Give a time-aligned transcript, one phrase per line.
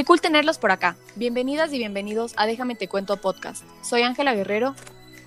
[0.00, 0.96] Qué cool tenerlos por acá.
[1.14, 3.64] Bienvenidas y bienvenidos a Déjame Te Cuento Podcast.
[3.82, 4.74] Soy Ángela Guerrero.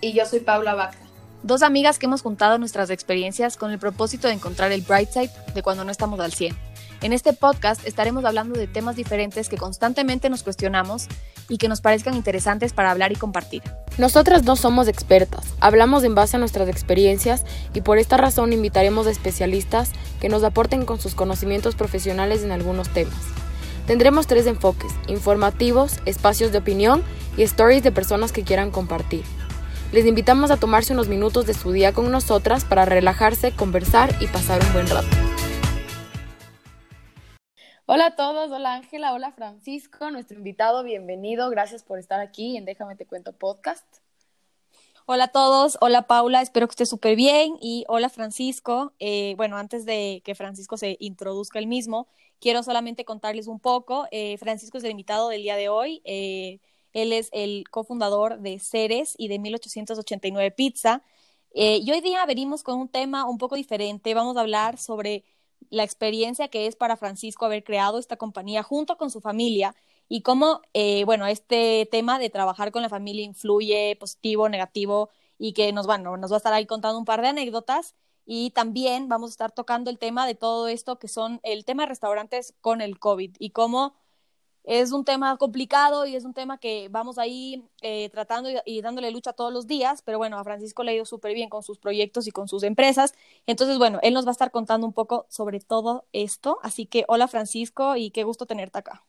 [0.01, 0.97] Y yo soy Paula Vaca.
[1.43, 5.29] Dos amigas que hemos juntado nuestras experiencias con el propósito de encontrar el bright side
[5.53, 6.57] de cuando no estamos al 100.
[7.03, 11.05] En este podcast estaremos hablando de temas diferentes que constantemente nos cuestionamos
[11.49, 13.61] y que nos parezcan interesantes para hablar y compartir.
[13.99, 17.45] Nosotras no somos expertas, hablamos en base a nuestras experiencias
[17.75, 22.51] y por esta razón invitaremos a especialistas que nos aporten con sus conocimientos profesionales en
[22.51, 23.21] algunos temas.
[23.87, 27.03] Tendremos tres enfoques, informativos, espacios de opinión
[27.35, 29.23] y stories de personas que quieran compartir.
[29.91, 34.27] Les invitamos a tomarse unos minutos de su día con nosotras para relajarse, conversar y
[34.27, 35.07] pasar un buen rato.
[37.85, 42.63] Hola a todos, hola Ángela, hola Francisco, nuestro invitado, bienvenido, gracias por estar aquí en
[42.63, 44.02] Déjame Te Cuento Podcast.
[45.05, 48.93] Hola a todos, hola Paula, espero que esté súper bien y hola Francisco.
[48.99, 52.07] Eh, bueno, antes de que Francisco se introduzca el mismo,
[52.39, 54.07] quiero solamente contarles un poco.
[54.11, 56.01] Eh, Francisco es el invitado del día de hoy.
[56.05, 56.61] Eh,
[56.93, 61.03] él es el cofundador de Ceres y de 1889 Pizza.
[61.53, 64.13] y hoy día venimos con un tema un poco diferente.
[64.13, 65.25] Vamos a hablar sobre
[65.69, 69.75] la experiencia que es para Francisco haber creado esta compañía junto con su familia
[70.13, 75.53] y cómo, eh, bueno, este tema de trabajar con la familia influye positivo, negativo y
[75.53, 79.09] que nos, bueno, nos va a estar ahí contando un par de anécdotas y también
[79.09, 82.53] vamos a estar tocando el tema de todo esto que son el tema de restaurantes
[82.61, 83.95] con el COVID y cómo
[84.65, 89.09] es un tema complicado y es un tema que vamos ahí eh, tratando y, dándole
[89.09, 91.79] lucha todos los días, pero bueno, a Francisco le ha ido súper bien con sus
[91.79, 93.15] proyectos y con sus empresas.
[93.47, 96.59] Entonces, bueno, él nos va a estar contando un poco sobre todo esto.
[96.61, 99.03] Así que hola Francisco y qué gusto tenerte acá.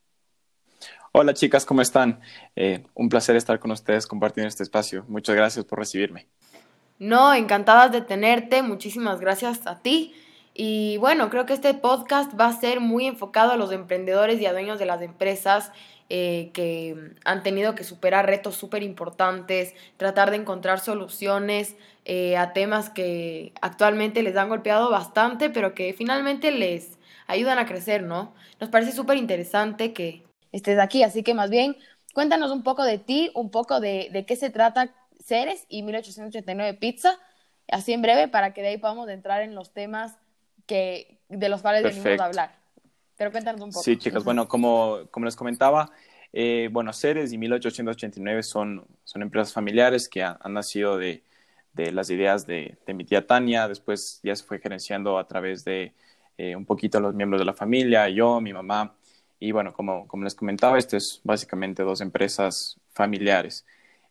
[1.12, 2.20] Hola chicas, ¿cómo están?
[2.56, 5.04] Eh, un placer estar con ustedes compartiendo este espacio.
[5.08, 6.26] Muchas gracias por recibirme.
[6.98, 8.62] No, encantadas de tenerte.
[8.62, 10.14] Muchísimas gracias a ti.
[10.54, 14.46] Y bueno, creo que este podcast va a ser muy enfocado a los emprendedores y
[14.46, 15.72] a dueños de las empresas
[16.10, 22.52] eh, que han tenido que superar retos súper importantes, tratar de encontrar soluciones eh, a
[22.52, 28.34] temas que actualmente les han golpeado bastante, pero que finalmente les ayudan a crecer, ¿no?
[28.60, 30.23] Nos parece súper interesante que
[30.56, 31.76] estés aquí, así que más bien
[32.14, 36.74] cuéntanos un poco de ti, un poco de, de qué se trata Ceres y 1889
[36.74, 37.18] Pizza,
[37.68, 40.16] así en breve, para que de ahí podamos entrar en los temas
[40.66, 42.56] que, de los cuales venimos a hablar.
[43.16, 43.82] Pero cuéntanos un poco.
[43.82, 45.90] Sí, chicas, bueno, como, como les comentaba,
[46.32, 51.22] eh, bueno, Ceres y 1889 son, son empresas familiares que han, nacido de,
[51.72, 55.64] de, las ideas de, de, mi tía Tania, después ya se fue gerenciando a través
[55.64, 55.94] de
[56.36, 58.96] eh, un poquito los miembros de la familia, yo, mi mamá,
[59.44, 63.66] y bueno, como, como les comentaba, esto es básicamente dos empresas familiares.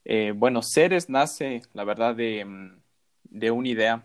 [0.06, 2.46] Eh, bueno, Ceres nace, la verdad, de,
[3.24, 4.04] de una idea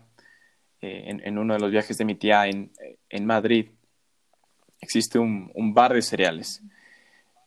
[0.81, 2.71] eh, en, uno de los viajes de mi tía en,
[3.09, 3.69] en Madrid,
[4.81, 6.63] existe un, un, bar de cereales.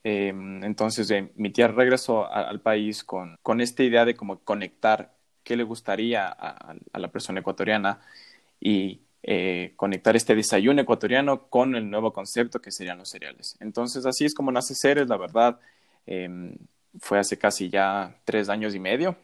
[0.05, 5.13] Eh, entonces, eh, mi tía regresó al país con, con, esta idea de cómo conectar
[5.43, 8.01] qué le gustaría a, a la persona ecuatoriana
[8.61, 9.01] y
[9.77, 13.57] conectar este desayuno ecuatoriano con el nuevo concepto que serían los cereales.
[13.61, 15.61] Entonces, así es como nace Ceres, la verdad.
[16.99, 19.17] fue hace casi ya tres años y medio.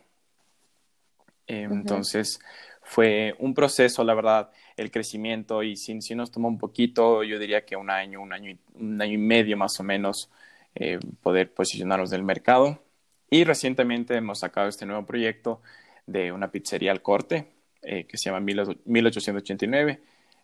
[1.47, 2.39] Entonces,
[2.83, 7.39] fue un proceso, la verdad, el crecimiento y si, si nos tomó un poquito, yo
[7.39, 10.31] diría que un año, un año, un año y medio más o menos,
[10.75, 12.83] eh, poder posicionarnos del mercado.
[13.31, 15.61] Y recientemente hemos sacado este nuevo proyecto
[16.07, 17.49] de una pizzería al corte
[17.89, 20.01] eh, que se llama 1889.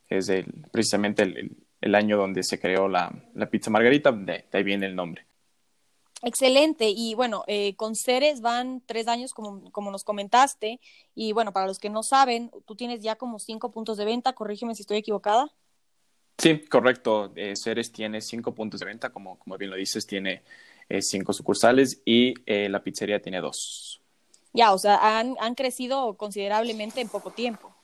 [0.09, 4.63] Es el, precisamente el, el, año donde se creó la, la pizza margarita, de ahí
[4.63, 5.27] viene el nombre.
[6.23, 6.89] Excelente.
[6.89, 10.81] Y bueno, eh, con Ceres van tres años, como, como nos comentaste.
[11.15, 14.33] Y bueno, para los que no saben, tú tienes ya como cinco puntos de venta.
[14.33, 15.53] Corrígeme si estoy equivocada.
[16.39, 17.33] Sí, correcto.
[17.37, 20.43] Eh, Ceres tiene cinco puntos de venta, como, como bien lo dices, tiene
[20.89, 24.01] eh, cinco sucursales y eh, la pizzería tiene dos.
[24.55, 27.75] Ya, o sea, han, han crecido considerablemente en poco tiempo.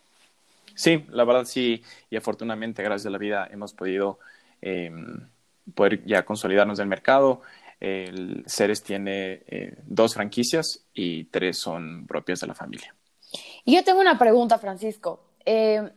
[0.75, 4.19] Sí, la verdad sí, y afortunadamente, gracias a la vida, hemos podido
[4.63, 5.29] em,
[5.75, 7.43] poder ya consolidarnos del mercado.
[7.81, 12.95] El Ceres tiene eh, dos franquicias y tres son propias de la familia.
[13.65, 15.21] Y yo tengo una pregunta, Francisco.
[15.45, 15.91] Eh,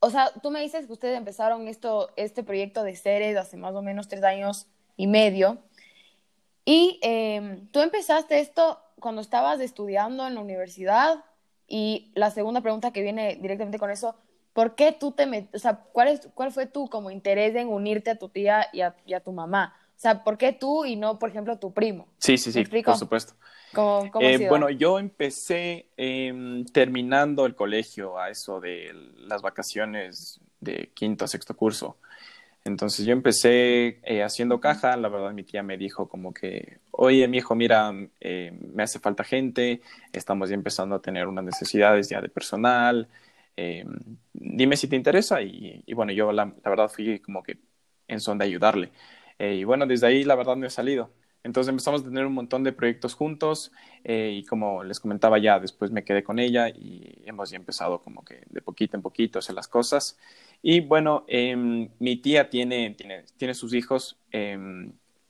[0.00, 3.74] o sea, tú me dices que ustedes empezaron esto, este proyecto de Ceres hace más
[3.74, 4.66] o menos tres años
[4.96, 5.58] y medio.
[6.64, 11.24] Y eh, tú empezaste esto cuando estabas estudiando en la universidad.
[11.68, 14.14] Y la segunda pregunta que viene directamente con eso,
[14.52, 17.68] ¿por qué tú te metes, o sea, ¿cuál, es, cuál fue tu como interés en
[17.68, 19.74] unirte a tu tía y a, y a tu mamá?
[19.96, 22.06] O sea, ¿por qué tú y no, por ejemplo, tu primo?
[22.18, 23.34] Sí, sí, sí, por supuesto.
[23.72, 30.90] ¿Cómo, eh, bueno, yo empecé eh, terminando el colegio a eso de las vacaciones de
[30.94, 31.96] quinto a sexto curso.
[32.66, 37.28] Entonces yo empecé eh, haciendo caja, la verdad mi tía me dijo como que, oye,
[37.28, 39.82] mi hijo, mira, eh, me hace falta gente,
[40.12, 43.08] estamos ya empezando a tener unas necesidades ya de personal,
[43.56, 43.84] eh,
[44.32, 47.58] dime si te interesa y, bueno, yo la, la, verdad fui como que
[48.08, 48.90] en son de ayudarle.
[49.38, 51.10] y bueno, desde ahí la verdad me he salido.
[51.44, 53.70] Entonces empezamos a tener un montón de proyectos juntos
[54.04, 58.24] y como les comentaba ya, después me quedé con ella y hemos ya empezado como
[58.24, 60.18] que de poquito en poquito hacer las cosas.
[60.62, 61.54] Y bueno, eh,
[61.98, 64.58] mi tía tiene, tiene, tiene sus hijos, eh,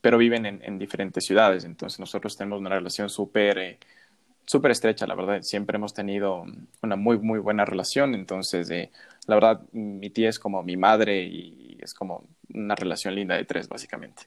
[0.01, 3.79] pero viven en, en, diferentes ciudades, entonces nosotros tenemos una relación súper eh,
[4.47, 5.41] súper estrecha, la verdad.
[5.43, 6.45] Siempre hemos tenido
[6.81, 8.91] una muy, muy buena relación, entonces, eh,
[9.27, 13.45] la verdad, mi tía es como mi madre y es como una relación linda de
[13.45, 14.23] tres, básicamente.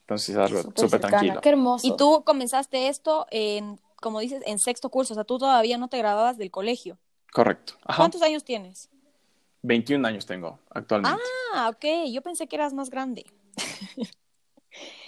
[0.00, 1.40] Entonces, es algo súper tranquilo.
[1.42, 1.86] Qué hermoso.
[1.86, 5.88] Y tú comenzaste esto, en, como dices, en sexto curso, o sea, tú todavía no
[5.88, 6.96] te graduabas del colegio.
[7.30, 7.74] Correcto.
[7.84, 7.98] Ajá.
[7.98, 8.88] ¿Cuántos años tienes?
[9.62, 11.20] 21 años tengo actualmente.
[11.54, 12.12] Ah, ok.
[12.12, 13.24] Yo pensé que eras más grande.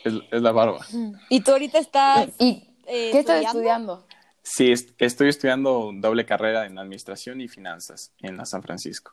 [0.02, 0.84] Es, es la barba.
[1.28, 2.30] ¿Y tú ahorita estás...
[2.38, 4.06] ¿Y eh, qué estás estudiando?
[4.42, 9.12] Sí, est estoy estudiando doble carrera en Administración y Finanzas en la San Francisco.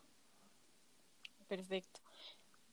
[1.48, 2.00] Perfecto.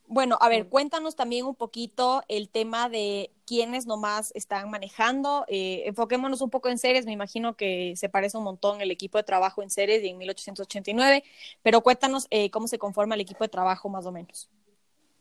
[0.06, 5.44] Bueno, a ver, cuéntanos también un poquito el tema de quiénes nomás están manejando.
[5.48, 7.06] Eh, enfoquémonos un poco en series.
[7.06, 10.18] Me imagino que se parece un montón el equipo de trabajo en series y en
[10.18, 11.24] 1889,
[11.62, 14.48] pero cuéntanos eh, cómo se conforma el equipo de trabajo más o menos.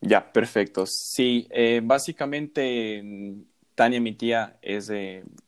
[0.01, 0.85] Ya, perfecto.
[0.85, 3.03] Sí, eh, básicamente
[3.75, 4.91] Tania, mi tía, es,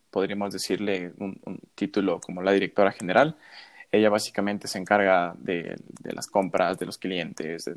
[0.10, 1.40] podríamos decirle, un,
[1.76, 3.38] título como la directora general
[3.96, 7.70] ella básicamente se encarga de, las compras de los clientes,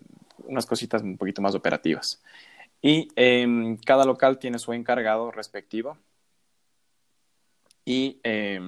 [0.44, 2.20] unas cositas un poquito más operativas.
[2.80, 5.98] Y eh, cada local tiene su encargado respectivo.
[7.84, 8.60] Y eh,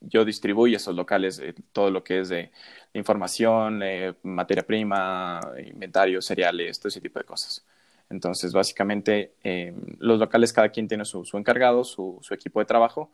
[0.00, 2.50] yo distribuyo esos locales eh, todo lo que es de
[2.94, 7.64] información, eh, materia prima, inventario, cereales, todo ese tipo de cosas.
[8.10, 13.10] Entonces, básicamente, em, los locales cada quien tiene su, su encargado, su, equipo de trabajo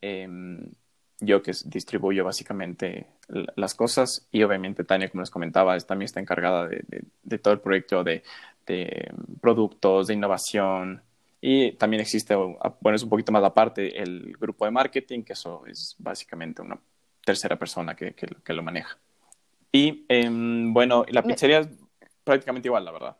[0.00, 0.72] em,
[1.20, 6.66] yo que distribuyo básicamente las cosas y obviamente Tania, como les comentaba, también está encargada
[6.66, 8.22] de, de, de todo el proyecto de,
[8.66, 11.02] de, productos, de innovación
[11.40, 15.64] y también existe, bueno, es un poquito más aparte el grupo de marketing, que eso
[15.66, 16.78] es básicamente una
[17.24, 18.98] tercera persona que, que, que lo maneja.
[19.72, 21.68] Y eh, bueno, la pizzería es
[22.24, 23.16] prácticamente igual, la verdad.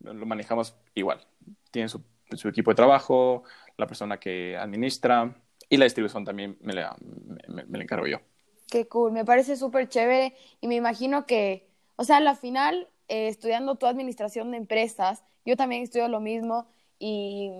[0.00, 1.20] Lo manejamos igual.
[1.70, 2.02] Tiene su,
[2.32, 3.44] su equipo de trabajo,
[3.76, 5.34] la persona que administra,
[5.68, 6.96] y la distribución también me la,
[7.46, 8.18] me, me la encargo yo.
[8.70, 12.88] Qué cool, me parece súper chévere y me imagino que, o sea, a la final,
[13.08, 16.66] eh, estudiando tu administración de empresas, yo también estudio lo mismo
[16.98, 17.50] y,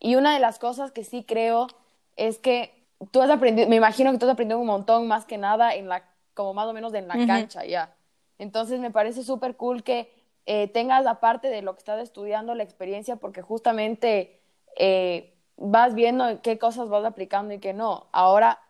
[0.00, 1.68] y, una de las cosas que sí creo
[2.16, 2.72] es que
[3.12, 5.88] tú has aprendido, me imagino que tú has aprendido un montón más que nada en
[5.88, 6.04] la,
[6.34, 7.26] como más o menos en la uh -huh.
[7.26, 7.94] cancha ya.
[8.38, 10.10] Entonces me parece súper cool que
[10.46, 14.40] eh, tengas aparte de lo que estás estudiando la experiencia porque justamente...
[14.76, 18.06] Eh, vas viendo qué cosas vas aplicando y qué no.
[18.12, 18.60] Ahora,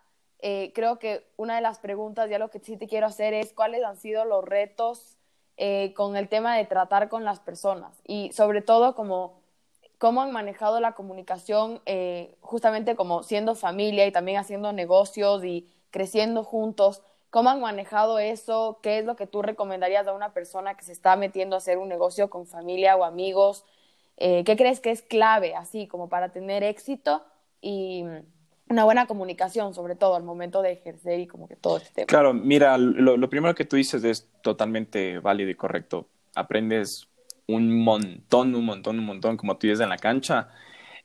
[0.41, 3.53] eh, creo que una de las preguntas, ya lo que sí te quiero hacer es
[3.53, 5.17] cuáles han sido los retos
[5.57, 9.41] eh, con el tema de tratar con las personas y sobre todo como
[9.99, 15.69] cómo han manejado la comunicación eh, justamente como siendo familia y también haciendo negocios y
[15.91, 17.03] creciendo juntos.
[17.29, 18.79] ¿Cómo han manejado eso?
[18.83, 21.79] ¿Qué es lo que tú recomendarías a una persona que se está metiendo a hacer
[21.79, 23.65] un negocio con familia o amigos?
[24.23, 27.25] Eh, ¿Qué crees que es clave, así como para tener éxito
[27.63, 28.05] y
[28.69, 32.07] una buena comunicación, sobre todo al momento de ejercer y como que todo este tema?
[32.07, 36.07] Claro, mira, lo, lo primero que tú dices es totalmente válido y correcto.
[36.35, 37.09] Aprendes
[37.47, 40.51] un montón, un montón, un montón, como tú dices en la cancha,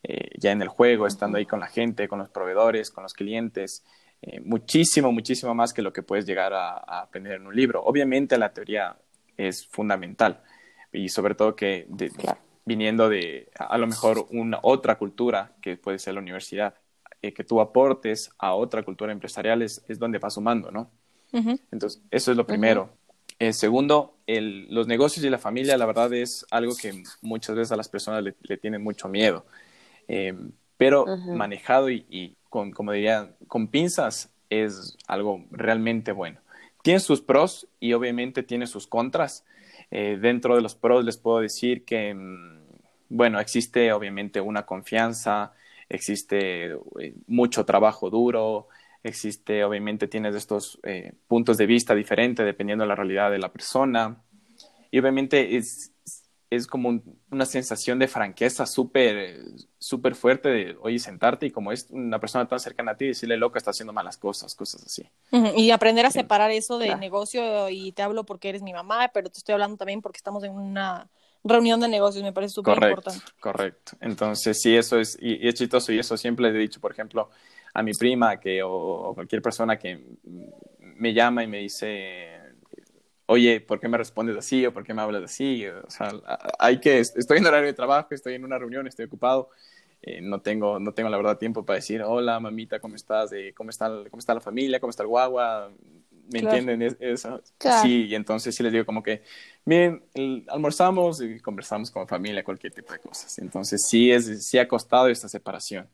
[0.03, 3.13] eh, ya en el juego, estando ahí con la gente, con los proveedores, con los
[3.13, 3.85] clientes.
[4.21, 7.81] Eh, muchísimo, muchísimo más que lo que puedes llegar a, a, aprender en un libro.
[7.81, 8.97] Obviamente la teoría
[9.37, 10.43] es fundamental
[10.91, 15.77] y sobre todo que de, claro viniendo de a lo mejor una otra cultura que
[15.77, 16.73] puede ser la universidad,
[17.21, 20.89] eh, que tú aportes a otra cultura empresarial es, es donde vas sumando, ¿no?
[21.31, 21.59] Uh -huh.
[21.71, 22.81] Entonces, eso es lo primero.
[22.83, 23.35] Uh -huh.
[23.39, 27.71] eh, segundo, el, los negocios y la familia, la verdad es algo que muchas veces
[27.71, 29.45] a las personas le, le tienen mucho miedo,
[30.07, 30.33] eh,
[30.77, 31.35] pero uh -huh.
[31.35, 36.39] manejado y, y, con, como diría, con pinzas es algo realmente bueno.
[36.83, 39.43] Tiene sus pros y obviamente tiene sus contras.
[39.91, 42.54] Eh, dentro de los pros les puedo decir que, mm,
[43.09, 45.53] bueno, existe obviamente una confianza,
[45.89, 48.67] existe eh, mucho trabajo duro,
[49.03, 53.51] existe, obviamente tienes estos eh, puntos de vista diferentes dependiendo de la realidad de la
[53.51, 54.21] persona.
[54.91, 55.93] Y obviamente es,
[56.49, 59.43] es como un, una sensación de franqueza súper
[59.85, 63.37] súper fuerte de, oye, sentarte y como es una persona tan cercana a ti, decirle,
[63.37, 65.07] loco, está haciendo malas cosas, cosas así.
[65.55, 66.99] Y aprender a separar eso de claro.
[66.99, 70.43] negocio y te hablo porque eres mi mamá, pero te estoy hablando también porque estamos
[70.43, 71.07] en una
[71.45, 73.19] reunión de negocios, me parece súper importante.
[73.39, 76.91] Correcto, entonces sí, eso es, y, es chistoso, y eso siempre le he dicho, por
[76.91, 77.29] ejemplo,
[77.73, 80.03] a mi prima que, o, cualquier persona que
[80.79, 82.39] me llama y me dice,
[83.27, 84.65] oye, ¿por qué me respondes así?
[84.65, 85.65] o ¿por qué me hablas así?
[85.67, 86.11] O sea,
[86.59, 89.49] hay que, estoy en horario de trabajo, estoy en una reunión, estoy ocupado,
[90.01, 93.31] eh, no, tengo, no tengo la verdad tiempo para decir, hola mamita, ¿cómo estás?
[93.33, 94.79] Eh, ¿cómo, está, ¿Cómo está la familia?
[94.79, 95.71] ¿Cómo está el guagua?
[96.29, 96.81] ¿Me entienden?
[96.99, 97.41] eso.
[97.59, 99.23] Sí, y entonces sí les digo como que,
[99.65, 100.03] miren,
[100.47, 103.37] almorzamos y conversamos como familia, cualquier tipo de cosas.
[103.39, 105.87] Entonces sí, es, sí ha costado esta separación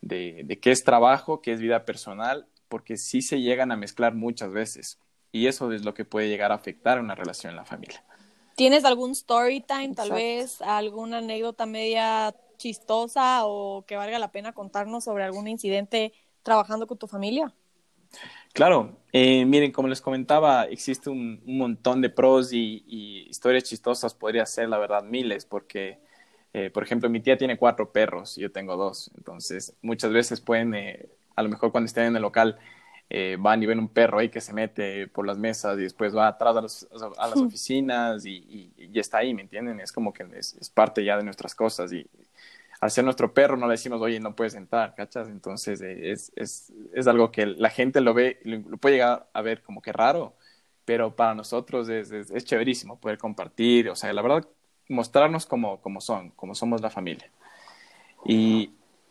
[0.00, 4.14] de, de qué es trabajo, qué es vida personal, porque sí se llegan a mezclar
[4.14, 4.98] muchas veces.
[5.32, 8.02] Y eso es lo que puede llegar a afectar una relación en la familia.
[8.56, 14.52] ¿Tienes algún story time, tal vez, alguna anécdota media chistosa o que valga la pena
[14.54, 17.52] contarnos sobre algún incidente trabajando con tu familia?
[18.56, 24.46] Claro, eh, miren, como les comentaba, existe un, montón de pros y, historias chistosas, podría
[24.46, 25.98] ser, la verdad, miles, porque,
[26.54, 30.40] eh, por ejemplo, mi tía tiene cuatro perros y yo tengo dos, entonces muchas veces
[30.40, 32.58] pueden, eh, a lo mejor cuando estén en el local,
[33.38, 36.26] van y ven un perro ahí que se mete por las mesas y después va
[36.26, 39.80] atrás a, las oficinas y, y, está ahí, ¿me entienden?
[39.80, 42.08] Es como que es, es parte ya de nuestras cosas y,
[42.80, 45.28] al ser nuestro perro no le decimos, oye, no puedes entrar, ¿cachas?
[45.28, 49.42] Entonces eh, es, es, es, algo que la gente lo ve, lo, puede llegar a
[49.42, 50.34] ver como que raro,
[50.84, 54.46] pero para nosotros es, es, chéverísimo poder compartir, o sea, la verdad,
[54.88, 57.30] mostrarnos como, como son, como somos la familia.
[58.24, 58.70] Y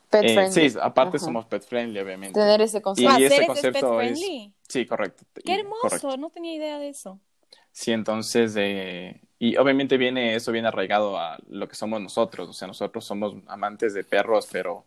[0.10, 0.70] pet eh, friendly.
[0.70, 2.40] sí, aparte somos pet friendly, obviamente.
[2.40, 3.20] Tener ese concepto.
[3.20, 4.20] Y ese concepto es...
[4.68, 5.24] Sí, correcto.
[5.44, 7.20] Qué hermoso, no tenía idea de eso.
[7.72, 12.54] Sí, entonces, eh, y obviamente viene, eso viene arraigado a lo que somos nosotros, o
[12.54, 14.86] sea, nosotros somos amantes de perros, pero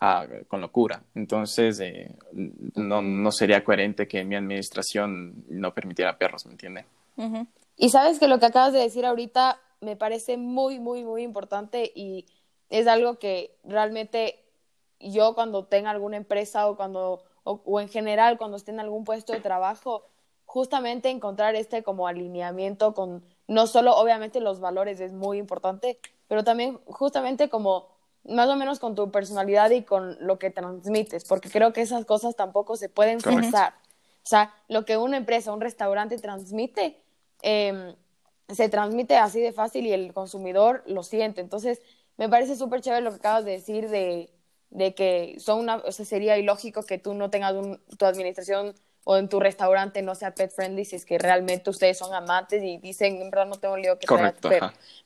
[0.00, 1.02] ah, con locura.
[1.14, 2.14] Entonces, eh,
[2.76, 6.84] no, no, sería coherente que mi administración no permitiera perros, ¿me entiende?
[7.76, 11.90] Y sabes que lo que acabas de decir ahorita me parece muy, muy, muy importante
[11.94, 12.26] y
[12.70, 14.44] es algo que realmente
[15.00, 19.32] yo cuando tenga alguna empresa o cuando, o en general cuando esté en algún puesto
[19.32, 20.04] de trabajo,
[20.46, 25.98] justamente encontrar este como alineamiento con no solo obviamente los valores es muy importante,
[26.28, 27.88] pero también justamente como
[28.24, 32.04] más o menos con tu personalidad y con lo que transmites, porque creo que esas
[32.06, 33.74] cosas tampoco se pueden forzar.
[34.24, 36.98] O sea, lo que una empresa, un restaurante transmite,
[37.42, 37.94] eh,
[38.48, 41.42] se transmite así de fácil y el consumidor lo siente.
[41.42, 41.82] Entonces,
[42.16, 44.30] me parece súper chévere lo que acabas de decir de,
[44.70, 48.74] de que son una, o sea, sería ilógico que tú no tengas un, tu administración
[49.04, 52.62] o en tu restaurante no sea pet friendly si es que realmente ustedes son amantes
[52.62, 54.50] y dicen, en verdad no tengo lío que Correcto,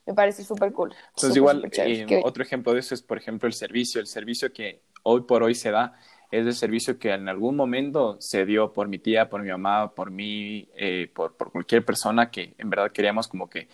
[0.05, 0.93] Me parece súper cool.
[1.09, 3.99] Entonces igual, eh, otro ejemplo de eso es, por ejemplo, el servicio.
[3.99, 5.93] El servicio que hoy por hoy se da
[6.31, 9.93] es el servicio que en algún momento se dio por mi tía, por mi mamá,
[9.93, 13.67] por mí, eh, por, por cualquier persona que en verdad queríamos como que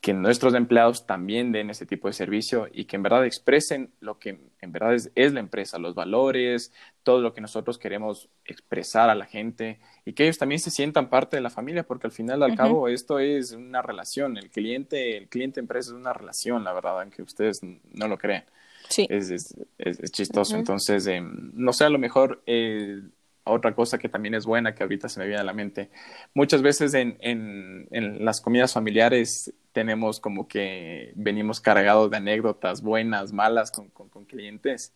[0.00, 4.18] que nuestros empleados también den ese tipo de servicio y que en verdad expresen lo
[4.18, 9.14] que en verdad es, la empresa, los valores, todo lo que nosotros queremos expresar a
[9.14, 12.42] la gente y que ellos también se sientan parte de la familia, porque al final
[12.42, 16.72] al cabo esto es una relación, el cliente, el cliente empresa es una relación, la
[16.72, 18.44] verdad, aunque ustedes no lo crean.
[18.88, 19.06] Sí.
[19.08, 20.56] Es, es, es, chistoso.
[20.56, 23.02] Entonces, em, no sé, a lo mejor eh,
[23.44, 25.90] otra cosa que también es buena, que ahorita se me viene a la mente.
[26.34, 32.82] Muchas veces en, en, en las comidas familiares tenemos como que venimos cargados de anécdotas
[32.82, 34.92] buenas, malas con, con, clientes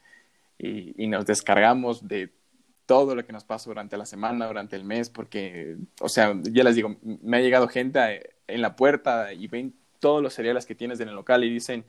[0.59, 2.33] y, y, nos descargamos de
[2.87, 6.65] todo lo que nos pasa durante la semana, durante el mes, porque, o sea, ya
[6.65, 10.75] les digo, me ha llegado gente en la puerta y ven todos los cereales que
[10.75, 11.85] tienes en el local y dicen,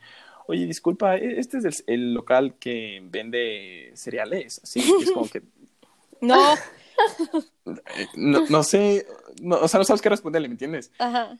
[0.46, 5.42] oye, disculpa, e-, este es el, local que vende cereales, así, es como que...
[6.22, 6.54] No.
[8.16, 9.06] no, no sé,
[9.42, 10.90] o sea, no sabes qué responderle, ¿me entiendes?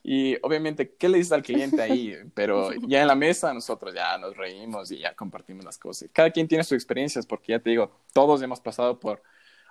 [0.03, 2.15] Y obviamente, ¿qué le dices al cliente ahí?
[2.35, 6.09] Pero ya en la mesa nosotros ya nos reímos y ya compartimos las cosas.
[6.13, 9.23] Cada quien tiene sus experiencias porque ya te digo, todos hemos pasado por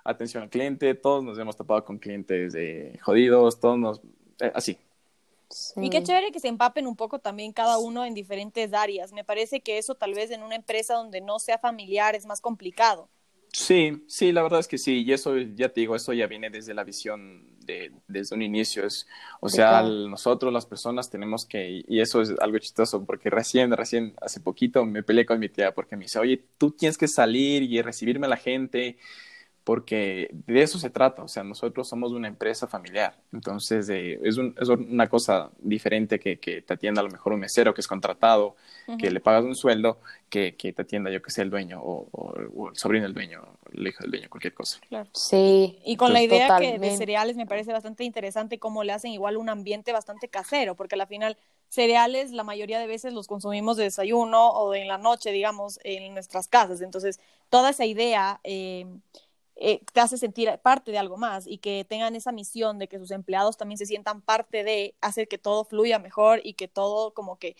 [0.04, 4.00] atención al cliente, todos nos hemos topado con clientes eh, jodidos, todos nos...
[4.40, 4.78] Eh, así.
[5.76, 9.12] Y qué chévere que se empapen un poco también cada uno en diferentes áreas.
[9.12, 12.40] Me parece que eso tal vez en una empresa donde no sea familiar es más
[12.40, 13.08] complicado.
[13.52, 16.50] Sí, sí, la verdad es que sí, y eso ya te digo, eso ya viene
[16.50, 19.06] desde la visión de, desde un inicio, es,
[19.40, 24.14] o sea, nosotros las personas tenemos que, y eso es algo chistoso, porque recién, recién,
[24.22, 27.62] hace poquito me peleé con mi tía porque me dice, oye, tú tienes que salir
[27.62, 28.96] y recibirme a la gente,
[29.66, 34.36] porque de eso se trata, o sea, nosotros somos una empresa familiar, entonces eh, es,
[34.36, 37.80] un, es, una cosa diferente que, que, te atienda a lo mejor un mesero que
[37.80, 38.54] es contratado,
[38.96, 39.98] que le pagas un sueldo,
[40.30, 43.42] que, que te atienda yo que sé el dueño o, o, el sobrino del dueño,
[43.74, 44.78] el hijo del dueño, cualquier cosa.
[44.88, 45.10] Claro.
[45.12, 45.80] Sí.
[45.84, 49.36] Y con la idea que de cereales me parece bastante interesante cómo le hacen igual
[49.36, 51.36] un ambiente bastante casero, porque al final
[51.70, 56.14] cereales la mayoría de veces los consumimos de desayuno o en la noche, digamos, en
[56.14, 56.82] nuestras casas.
[56.82, 57.18] Entonces,
[57.50, 58.86] toda esa idea eh,
[59.56, 62.98] eh, te hace sentir parte de algo más y que tengan esa misión de que
[62.98, 67.14] sus empleados también se sientan parte de hacer que todo fluya mejor y que todo
[67.14, 67.56] como que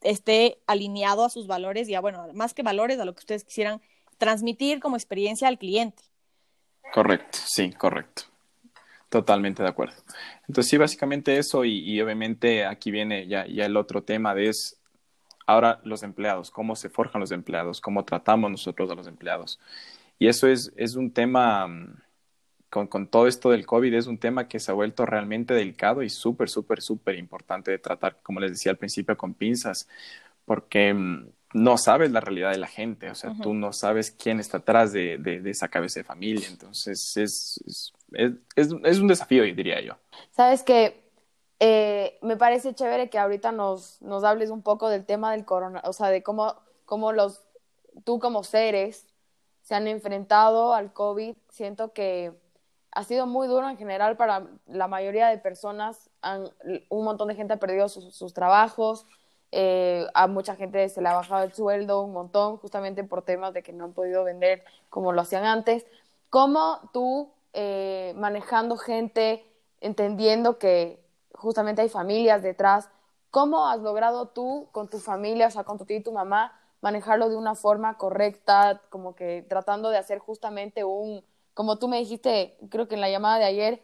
[0.00, 3.44] esté alineado a sus valores y a, bueno, más que valores, a lo que ustedes
[3.44, 3.82] quisieran
[4.16, 6.02] transmitir como experiencia al cliente.
[6.92, 8.22] Correcto, sí, correcto.
[9.10, 9.94] Totalmente de acuerdo.
[10.48, 14.80] Entonces, sí, básicamente eso y, obviamente aquí viene ya, ya el otro tema de es
[15.46, 19.60] ahora los empleados, cómo se forjan los empleados, cómo tratamos nosotros a los empleados.
[20.18, 21.96] Y eso es, es un tema, mm,
[22.70, 26.02] con, con, todo esto del COVID, es un tema que se ha vuelto realmente delicado
[26.02, 29.88] y súper, súper, súper importante de tratar, como les decía al principio, con pinzas,
[30.44, 34.40] porque mm, no sabes la realidad de la gente, o sea, tú no sabes quién
[34.40, 37.60] está atrás de, de, esa cabeza de familia, entonces es,
[38.12, 39.96] es, es, es un desafío, diría yo.
[40.32, 41.04] Sabes que
[41.60, 45.80] eh, me parece chévere que ahorita nos, nos hables un poco del tema del corona,
[45.84, 47.40] o sea, de cómo, cómo los,
[48.02, 49.06] tú como seres
[49.64, 51.36] se han enfrentado al COVID.
[51.48, 52.32] Siento que
[52.92, 56.10] ha sido muy duro en general para la mayoría de personas.
[56.90, 59.06] un montón de gente ha perdido sus, trabajos,
[59.52, 63.54] eh, a mucha gente se le ha bajado el sueldo un montón, justamente por temas
[63.54, 65.86] de que no han podido vender como lo hacían antes.
[66.30, 69.44] ¿Cómo tú, eh, manejando gente,
[69.80, 71.02] entendiendo que
[71.32, 72.90] justamente hay familias detrás,
[73.30, 76.52] cómo has logrado tú con tu familia, o sea, con tu tío y tu mamá,
[76.84, 81.24] manejarlo de una forma correcta, como que tratando de hacer justamente un,
[81.54, 83.82] como tú me dijiste, creo que en la llamada de ayer,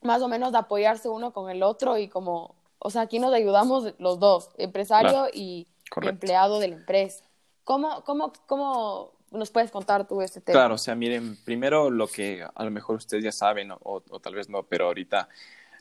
[0.00, 3.34] más o menos de apoyarse uno con el otro y como, o sea, aquí nos
[3.34, 5.68] ayudamos los dos, empresario y
[6.00, 7.22] empleado de la empresa.
[7.64, 10.58] ¿Cómo, cómo, cómo nos puedes contar tú este tema?
[10.58, 14.20] Claro, o sea, miren, primero lo que a lo mejor ustedes ya saben o, o
[14.20, 15.28] tal vez no, pero ahorita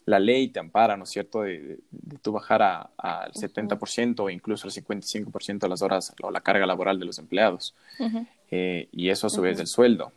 [0.06, 2.62] la ley te ampara, ¿no es cierto?, de, de, tú bajar
[2.98, 7.20] al 70% o incluso al 55% de las horas o la carga laboral de los
[7.20, 7.76] empleados.
[8.50, 10.12] Eh, y eso a su vez del sueldo.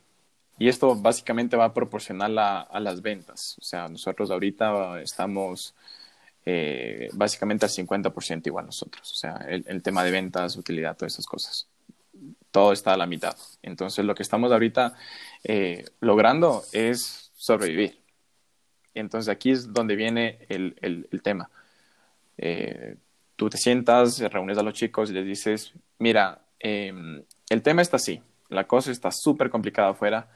[0.58, 3.56] Y esto básicamente va a proporcionar a las ventas.
[3.61, 5.74] O sea, nosotros ahorita estamos
[6.46, 9.11] eh, básicamente al 50% igual nosotros.
[9.11, 11.68] O sea, el, tema de ventas, utilidad, todas esas cosas.
[12.50, 13.37] Todo está a la mitad.
[13.62, 14.94] Entonces, lo que estamos ahorita
[15.42, 18.03] eh, logrando es sobrevivir.
[18.94, 21.50] Entonces aquí es donde viene el, el, tema.
[22.38, 22.96] Eh,
[23.37, 27.96] tú te sientas, reúnes a los chicos y les dices, mira, em, el tema está
[27.96, 30.28] así, la cosa está súper complicada afuera,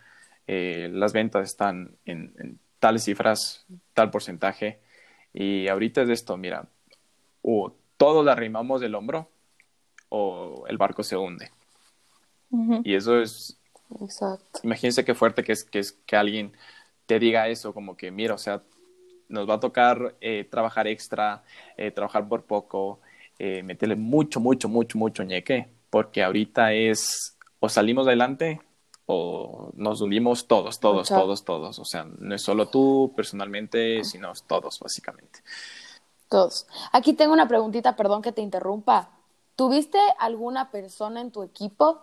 [0.47, 4.81] eh, las ventas están en, tales cifras, tal porcentaje,
[5.33, 6.66] y ahorita es esto, mira,
[7.42, 9.29] o todos la arrimamos del hombro
[10.09, 11.51] o el barco se hunde.
[12.83, 13.59] Y eso es...
[14.01, 14.61] Exacto.
[14.62, 16.53] Imagínense qué fuerte que es que, es que alguien
[17.09, 18.62] te diga eso, como que, mira, o sea,
[19.31, 21.42] nos va a tocar eh, trabajar extra,
[21.79, 23.01] eh, trabajar por poco,
[23.38, 28.61] eh, meterle mucho, mucho, mucho, mucho ñeque, porque ahorita es o salimos adelante
[29.07, 31.79] o nos hundimos todos, todos, todos, todos.
[31.79, 35.40] O sea, no es solo tú personalmente, sino todos, básicamente.
[36.29, 36.66] Todos.
[36.92, 39.12] Aquí tengo una preguntita, perdón que te interrumpa.
[39.57, 42.03] ¿Tuviste alguna persona en tu equipo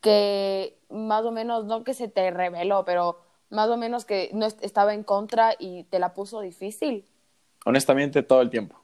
[0.00, 4.46] que más o menos, no que se te reveló, pero más o menos que no
[4.46, 7.04] estaba en contra y te la puso difícil?
[7.64, 8.80] Honestamente, todo el tiempo.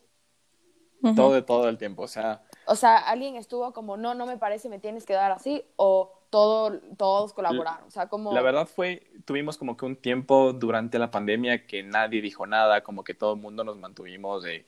[1.15, 2.43] Todo de todo el tiempo, o sea...
[2.67, 6.13] O sea, alguien estuvo como, no, no me parece, me tienes que dar así, o
[6.31, 8.33] todo, todos colaboraron, o sea, como...
[8.33, 12.83] La verdad fue, tuvimos como que un tiempo durante la pandemia que nadie dijo nada,
[12.83, 14.67] como que todo el mundo nos mantuvimos de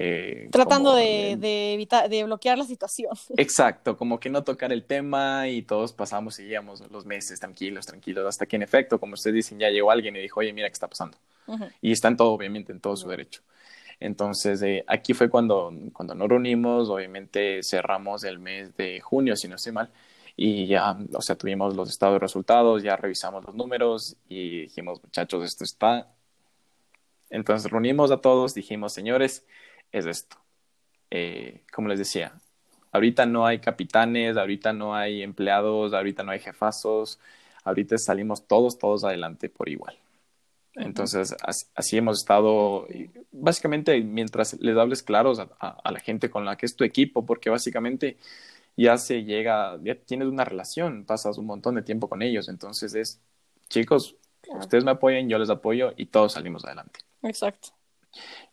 [0.00, 3.10] eh, Tratando de, de, evitar, de bloquear la situación.
[3.36, 8.24] Exacto, como que no tocar el tema y todos pasamos, seguíamos los meses tranquilos, tranquilos,
[8.24, 10.74] hasta que en efecto, como ustedes dicen, ya llegó alguien y dijo, oye, mira qué
[10.74, 11.18] está pasando.
[11.80, 13.42] Y está en todo, obviamente, en todo su derecho.
[13.98, 19.48] Entonces, eh, aquí fue cuando, cuando nos reunimos, obviamente cerramos el mes de junio, si
[19.48, 19.90] no estoy mal,
[20.36, 25.02] y ya, o sea, tuvimos los estados de resultados, ya revisamos los números y dijimos,
[25.02, 26.06] muchachos, esto está.
[27.30, 29.44] Entonces reunimos a todos, dijimos, señores,
[29.92, 30.36] es esto.
[31.10, 32.32] Eh, como les decía,
[32.92, 37.18] ahorita no hay capitanes, ahorita no hay empleados, ahorita no hay jefazos,
[37.64, 39.98] ahorita salimos todos, todos adelante por igual.
[40.74, 41.34] Entonces,
[41.74, 42.86] así, hemos estado,
[43.32, 47.50] básicamente, mientras les hables claros a, la gente con la que es tu equipo, porque
[47.50, 48.16] básicamente
[48.76, 52.94] ya se llega, ya tienes una relación, pasas un montón de tiempo con ellos, entonces
[52.94, 53.20] es,
[53.68, 54.16] chicos,
[54.56, 57.00] ustedes me apoyen, yo les apoyo y todos salimos adelante.
[57.22, 57.77] Exacto.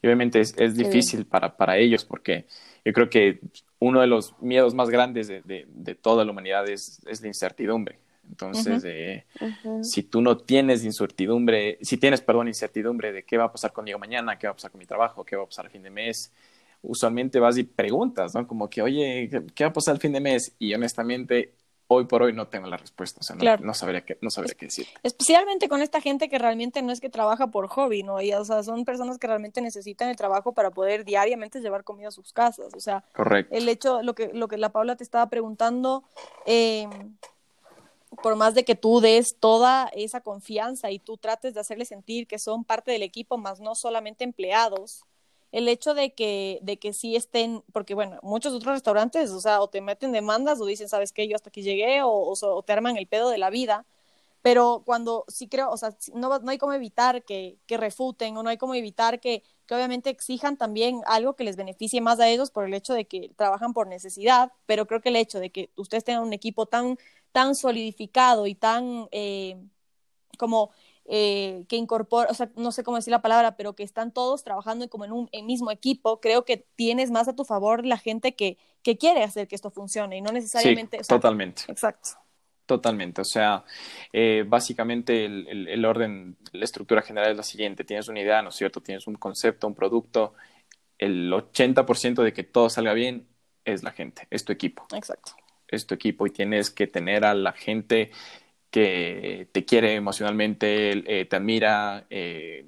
[0.02, 2.46] Y obviamente es, es difícil para, para ellos porque
[2.84, 3.40] yo creo que
[3.80, 8.00] uno de los miedos más grandes de, de, toda la humanidad es, es la incertidumbre.
[8.30, 9.26] Entonces, eh,
[9.82, 14.00] si tú no tienes incertidumbre, si tienes, perdón, incertidumbre de qué va a pasar conmigo
[14.00, 15.92] mañana, qué va a pasar con mi trabajo, qué va a pasar a fin de
[15.92, 16.32] mes,
[16.82, 18.48] usualmente vas y preguntas, ¿no?
[18.48, 20.56] Como que, oye, ¿qué va a pasar el fin de mes?
[20.58, 21.54] Y honestamente,
[21.88, 24.56] hoy por hoy no tengo la respuesta, o sea, no, no sabría, qué, no sabría
[24.56, 24.88] qué decir.
[25.04, 28.22] Especialmente con esta gente que realmente no es que trabaja por hobby, ¿no?
[28.22, 32.08] Y, o sea, son personas que realmente necesitan el trabajo para poder diariamente llevar comida
[32.08, 33.56] a sus casas, o sea, Correcto.
[33.56, 36.04] el hecho, lo que, lo que la Paula te estaba preguntando,
[36.46, 36.88] eh,
[38.22, 42.28] por más de que tú des toda esa confianza y tú trates de hacerles sentir
[42.28, 45.06] que son parte del equipo, más no solamente empleados,
[45.56, 49.62] el hecho de que, de que sí estén, porque bueno, muchos otros restaurantes, o sea,
[49.62, 51.30] o te meten demandas o dicen, ¿sabes qué?
[51.30, 53.86] Yo hasta aquí llegué, o, o, te arman el pedo de la vida,
[54.42, 58.44] pero cuando sí creo, o sea, no, no hay como evitar que, que refuten o
[58.44, 62.28] no hay como evitar que, que obviamente exijan también algo que les beneficie más a
[62.30, 65.52] ellos por el hecho de que trabajan por necesidad, pero creo que el hecho de
[65.52, 66.98] que ustedes tengan un equipo tan,
[67.32, 69.58] tan solidificado y tan eh,
[70.38, 70.72] como
[71.08, 74.44] eh, que incorpora, o sea, no sé cómo decir la palabra, pero que están todos
[74.44, 78.36] trabajando como en un mismo equipo, creo que tienes más a tu favor la gente
[78.36, 81.04] que, que quiere hacer que esto funcione y no necesariamente.
[81.04, 81.64] Sí, totalmente.
[81.68, 82.10] Exacto.
[82.66, 83.64] Totalmente, o sea,
[84.12, 88.42] eh, básicamente el, el, el, orden, la estructura general es la siguiente, tienes una idea,
[88.42, 88.82] ¿no es cierto?
[88.82, 90.34] Tienes un concepto, un producto,
[90.98, 93.28] el 80% de que todo salga bien
[93.66, 94.88] es la gente, es tu equipo.
[94.96, 95.34] Exacto.
[95.68, 98.12] Es tu equipo y tienes que tener a la gente
[98.76, 102.66] que te quiere emocionalmente, eh, te admira, eh,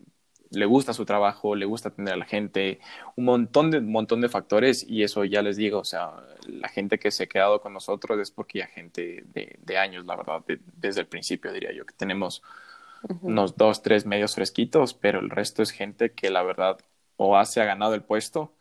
[0.52, 2.80] le gusta su trabajo, le gusta atender a la gente,
[3.18, 6.14] un montón de, montón de factores y eso ya les digo, o sea,
[6.48, 10.06] la gente que se ha quedado con nosotros es porque ya gente de, de años,
[10.06, 12.42] la verdad, de, desde el principio diría yo, que tenemos
[13.04, 13.20] uh -huh.
[13.24, 16.78] unos dos, tres medios fresquitos, pero el resto es gente que la verdad
[17.18, 18.54] o hace ha ganado el puesto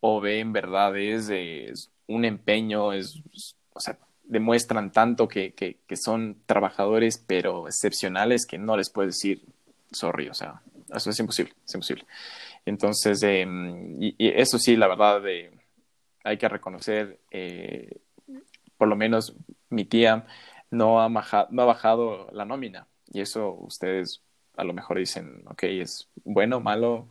[0.00, 3.22] o ve en verdad es, es un empeño, es,
[3.74, 3.96] o sea,
[4.30, 9.42] demuestran tanto que, que, son trabajadores, pero excepcionales, que no les puedes decir,
[9.90, 10.62] sorry, o sea,
[10.94, 12.06] eso es imposible, es imposible.
[12.64, 13.44] Entonces, eh,
[13.98, 15.50] y, eso sí, la verdad, eh,
[16.22, 17.98] hay que reconocer, eh,
[18.78, 19.34] por lo menos
[19.68, 20.26] mi tía
[20.70, 24.22] no ha, no ha bajado la nómina, y eso ustedes
[24.56, 27.08] a lo mejor dicen, ok, es bueno, malo,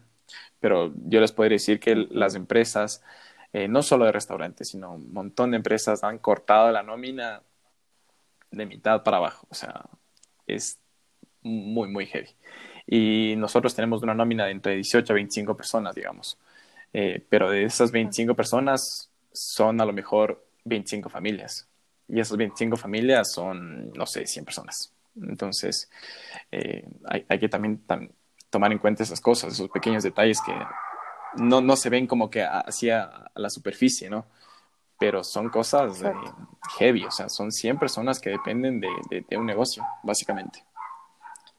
[0.61, 3.03] pero yo les podría decir que las empresas
[3.53, 7.41] eh, no solo de restaurantes, sino un montón de empresas han cortado la nómina
[8.51, 9.47] de mitad para abajo.
[9.49, 9.85] O sea,
[10.45, 10.79] es
[11.41, 12.29] muy, muy heavy.
[12.85, 16.37] Y nosotros tenemos una nómina de entre 18 a 25 personas, digamos.
[16.93, 21.67] Eh, pero de esas 25 personas son a lo mejor 25 familias.
[22.07, 24.93] Y esas 25 familias son, no sé, 100 personas.
[25.21, 25.89] Entonces,
[26.51, 28.09] eh, hay, hay, que también tam
[28.49, 30.53] tomar en cuenta esas cosas, esos pequeños detalles que
[31.35, 34.25] no, no se ven como que hacia la superficie, ¿no?
[34.97, 36.11] Pero son cosas eh,
[36.77, 40.63] heavy, o sea, son 100 personas que dependen de, de, de un negocio, básicamente.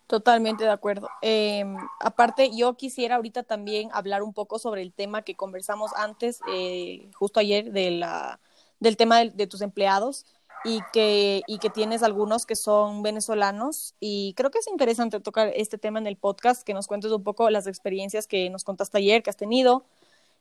[0.07, 1.09] Totalmente de acuerdo.
[1.23, 1.65] Eh,
[2.01, 7.09] aparte, yo quisiera ahorita también hablar un poco sobre el tema que conversamos antes, eh,
[7.15, 8.41] justo ayer, de la,
[8.81, 10.27] del tema de, de tus empleados
[10.65, 15.53] y que, y que tienes algunos que son venezolanos y creo que es interesante tocar
[15.55, 18.99] este tema en el podcast, que nos cuentes un poco las experiencias que nos contaste
[18.99, 19.85] ayer, que has tenido,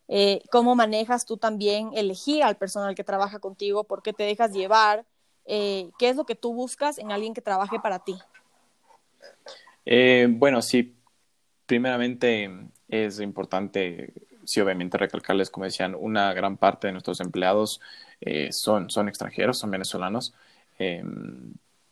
[0.08, 4.52] eh, cómo manejas tú también elegir al personal que trabaja contigo, por qué te dejas
[4.52, 5.06] llevar,
[5.46, 8.16] eh, qué es lo que tú buscas en alguien que trabaje para ti.
[9.86, 10.96] Eh, bueno, sí,
[11.66, 12.50] primeramente
[12.88, 14.14] es importante,
[14.46, 17.80] sí, obviamente recalcarles, como decían, una gran parte de nuestros empleados
[18.22, 20.34] eh, son, son extranjeros, son venezolanos,
[20.78, 21.04] eh,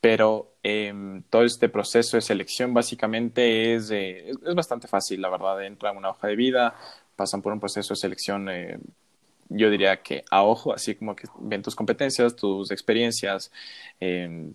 [0.02, 5.63] pero eh, todo este proceso de selección básicamente es, es, es, bastante fácil, la verdad,
[5.66, 6.76] entra una hoja de vida,
[7.16, 8.48] pasan por un proceso de selección,
[9.50, 13.52] yo diría que a ojo, así como que ven tus competencias, tus experiencias,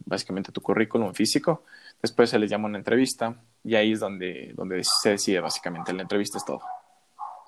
[0.05, 1.65] básicamente tu currículum físico,
[2.01, 6.03] después se les llama una entrevista y ahí es donde, donde se decide básicamente, la
[6.03, 6.61] entrevista es todo.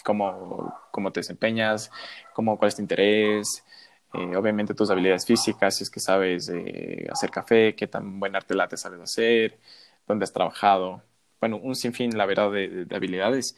[0.04, 1.90] Cómo, cómo te desempeñas,
[2.34, 3.64] cómo, cuál es tu interés,
[4.14, 8.34] eh, obviamente tus habilidades físicas, si es que sabes eh, hacer café, qué tan buen
[8.36, 9.58] arte latte sabes hacer,
[10.06, 11.02] dónde has trabajado,
[11.40, 13.56] bueno, un sinfín, la verdad, de, de, de habilidades.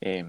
[0.00, 0.24] Eh,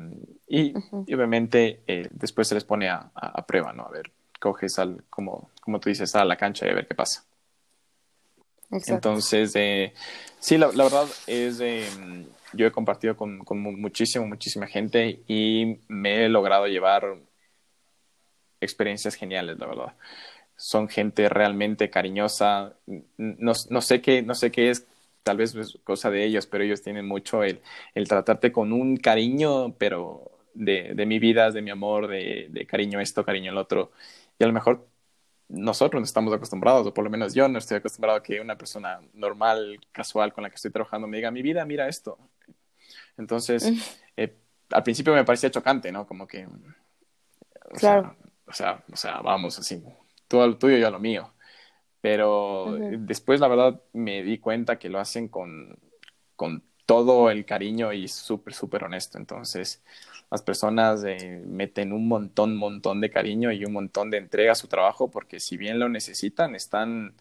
[0.48, 1.04] y, uh -huh.
[1.08, 3.84] y, obviamente eh, después se les pone a, a, a, prueba, ¿no?
[3.84, 6.96] A ver, coges al, como, como tú dices, a la cancha y a ver qué
[6.96, 7.24] pasa.
[8.72, 9.10] Exacto.
[9.10, 9.54] Entonces,
[10.40, 11.62] sí, la, la, verdad es,
[12.54, 17.18] yo he compartido con, con muchísima, muchísima gente y me he logrado llevar
[18.62, 19.94] experiencias geniales, la verdad.
[20.56, 22.74] Son gente realmente cariñosa.
[23.18, 24.88] No, no, sé qué, no sé qué es,
[25.24, 27.62] tal vez es cosa de ellos, pero ellos tienen mucho el,
[27.94, 32.66] el tratarte con un cariño, pero de, de, mi vida, de mi amor, de, de,
[32.66, 33.92] cariño esto, cariño el otro.
[34.40, 34.88] Y a lo mejor
[35.50, 38.58] nosotros no estamos acostumbrados, o por lo menos yo no estoy acostumbrado a que una
[38.58, 42.18] persona normal, casual con la que estoy trabajando me diga, mi vida, mira esto.
[43.18, 43.72] Entonces,
[44.16, 44.36] eh,
[44.72, 46.06] al principio me parecía chocante, ¿no?
[46.06, 46.48] Como que
[47.76, 48.16] claro.
[48.48, 49.84] O sea, o sea, vamos así,
[50.28, 51.34] tú a lo tuyo y yo a lo mío.
[52.02, 55.78] Pero después, la verdad, me di cuenta que lo hacen con,
[56.36, 59.18] con todo el cariño y súper, súper honesto.
[59.18, 59.84] Entonces,
[60.32, 64.56] las personas eh, meten un montón, montón de cariño y un montón de entrega a
[64.56, 67.14] su trabajo porque si bien lo necesitan, están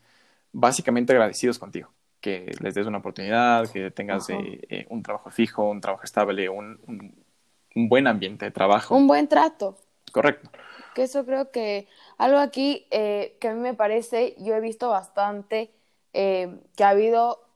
[0.53, 1.93] básicamente agradecidos contigo.
[2.21, 6.49] Que les des una oportunidad, que tengas eh, eh, un trabajo fijo, un trabajo estable,
[6.49, 8.97] un, un, buen ambiente de trabajo.
[8.97, 9.77] Un buen trato.
[10.13, 10.51] Correcto.
[10.95, 15.71] Que eso creo que algo aquí que a mí me parece, yo he visto bastante
[16.13, 17.47] que ha habido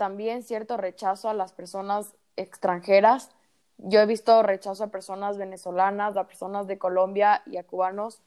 [0.00, 3.30] también cierto rechazo a las personas extranjeras.
[3.76, 8.22] Yo he visto rechazo a personas venezolanas, a personas de Colombia y a cubanos.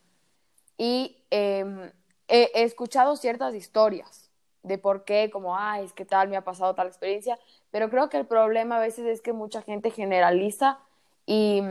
[0.77, 1.91] Y em,
[2.27, 4.29] he, escuchado ciertas historias
[4.61, 7.39] de por qué, como, ay, es que tal, me ha pasado tal experiencia.
[7.71, 10.79] Pero creo que el problema a veces es que mucha gente generaliza
[11.25, 11.61] y,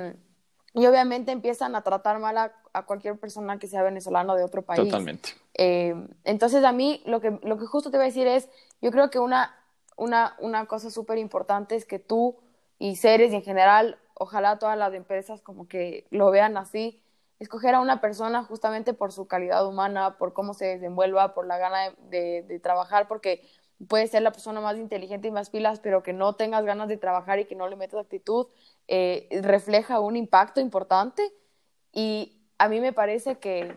[0.74, 2.52] y obviamente empiezan a tratar mal a,
[2.86, 4.82] cualquier persona que sea venezolano de otro país.
[4.82, 5.30] Totalmente.
[5.54, 8.48] Em, entonces, a mí lo que, lo que justo te voy a decir es,
[8.80, 9.54] yo creo que una
[9.96, 12.36] una, una cosa súper importante es que tú
[12.78, 17.00] y seres y en general, ojalá todas las empresas como que lo vean así,
[17.38, 21.58] escoger a una persona justamente por su calidad humana, por cómo se desenvuelva, por la
[21.58, 23.42] gana de, de, trabajar, porque
[23.88, 26.96] puede ser la persona más inteligente y más pilas, pero que no tengas ganas de
[26.96, 28.46] trabajar y que no le metas actitud,
[28.88, 31.32] eh, refleja un impacto importante.
[31.92, 33.76] Y a mí me parece que,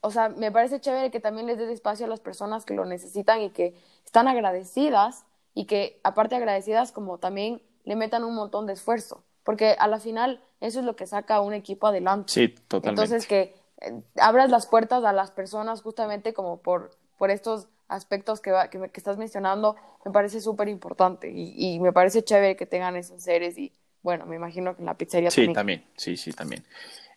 [0.00, 2.84] o sea, me parece chévere que también les des espacio a las personas que lo
[2.84, 8.66] necesitan y que están agradecidas y que aparte agradecidas como también le metan un montón
[8.66, 12.32] de esfuerzo, porque a la final eso es lo que saca a un equipo adelante.
[12.32, 13.02] Sí, totalmente.
[13.02, 18.40] Entonces que eh, abras las puertas a las personas justamente como por, por estos aspectos
[18.40, 22.96] que, que, estás mencionando, me parece súper importante y, y, me parece chévere que tengan
[22.96, 23.72] esos seres y
[24.02, 25.84] bueno, me imagino que en la pizzería sí, también.
[25.96, 26.64] Sí, sí, también.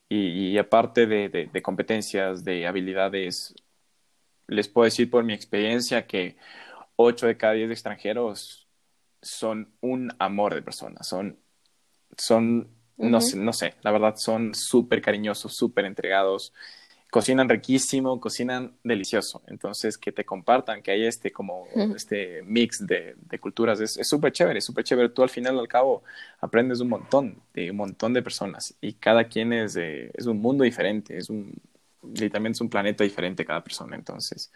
[0.07, 3.53] Y, y aparte de, de, de competencias, de habilidades,
[4.47, 6.37] les puedo decir por mi experiencia que
[6.95, 8.67] 8 de cada 10 extranjeros
[9.21, 11.37] son un amor de personas, son,
[12.17, 16.53] son no, sé, no sé, la verdad son súper cariñosos, súper entregados,
[17.09, 23.15] cocinan riquísimo, cocinan delicioso, entonces que te compartan, que hay este como este mix de,
[23.17, 26.03] de culturas, es súper chévere, súper chévere, tú al final al cabo
[26.39, 30.63] aprendes un montón de un montón de personas y cada quien es, es un mundo
[30.63, 31.53] diferente, es un,
[32.01, 34.51] literalmente es un planeta diferente cada persona, entonces,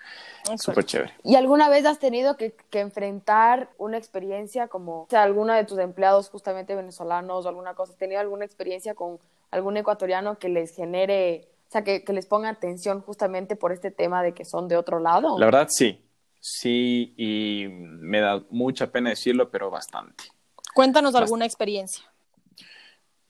[0.57, 1.13] súper chévere.
[1.23, 5.79] ¿Y alguna vez has tenido que, enfrentar una experiencia como, o sea, alguno de tus
[5.79, 9.19] empleados justamente venezolanos o alguna cosa, ¿has tenido alguna experiencia con
[9.51, 14.33] algún ecuatoriano que les genere, sea, que, les ponga atención justamente por este tema de
[14.33, 15.37] que son de otro lado?
[15.39, 16.01] La verdad, sí,
[16.39, 20.25] sí, y me da mucha pena decirlo, pero bastante.
[20.73, 22.03] Cuéntanos alguna experiencia.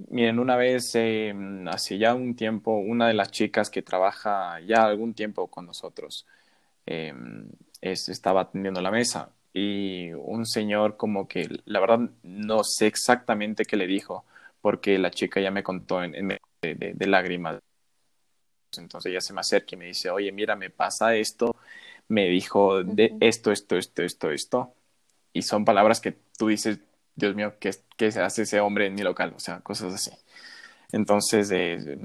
[0.09, 1.33] Miren, una vez, eh,
[1.67, 6.25] hace ya un tiempo, una de las chicas que trabaja ya algún tiempo con nosotros
[6.85, 7.13] eh,
[7.81, 13.77] estaba atendiendo la mesa y un señor como que, la verdad, no sé exactamente qué
[13.77, 14.25] le dijo,
[14.61, 17.59] porque la chica ya me contó en, en de, lágrimas.
[18.77, 21.55] Entonces ella se me acerca y me dice, oye, mira, me pasa esto,
[22.07, 24.73] me dijo de esto, esto, esto, esto, esto.
[25.33, 26.79] Y son palabras que tú dices,
[27.15, 29.33] Dios mío, ¿qué, qué hace ese hombre en mi local?
[29.35, 30.11] O sea, cosas así.
[30.91, 31.97] Entonces, eh,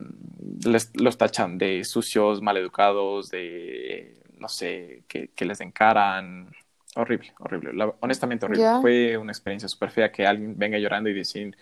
[0.65, 6.51] les, los tachan de sucios, maleducados, de, no sé, que, que les encaran.
[6.97, 7.93] Horrible, horrible.
[8.01, 8.81] honestamente horrible.
[8.81, 11.55] Fue una experiencia súper fea que alguien venga llorando y decir,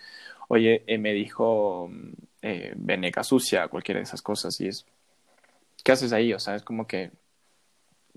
[0.47, 1.91] oye, eh, me dijo
[2.41, 4.59] eh, veneca sucia, cualquiera de esas cosas.
[4.61, 4.85] Y es,
[5.83, 6.33] ¿qué haces ahí?
[6.33, 7.11] O sea, es como que,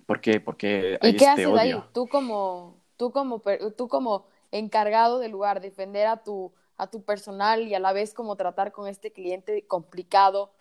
[0.06, 0.40] ¿por qué?
[0.40, 1.74] Porque hay ¿Y qué este haces ahí?
[1.92, 3.42] Tú como, tú como,
[3.76, 8.14] tú como encargado del lugar, defender a tu, a tu personal y a la vez
[8.14, 10.52] como tratar con este cliente complicado.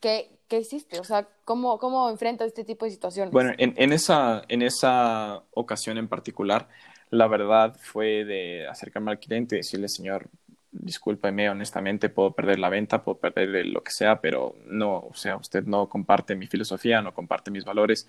[0.00, 0.98] ¿Qué, qué hiciste?
[0.98, 3.32] O sea, ¿cómo, ¿cómo enfrentas este tipo de situaciones?
[3.32, 6.68] Bueno, en, en, esa, en esa ocasión en particular,
[7.10, 10.30] la verdad fue de acercarme al cliente y decirle, señor,
[10.72, 15.36] discúlpeme, honestamente, puedo perder la venta, puedo perder lo que sea, pero no, o sea,
[15.36, 18.08] usted no comparte mi filosofía, no comparte mis valores,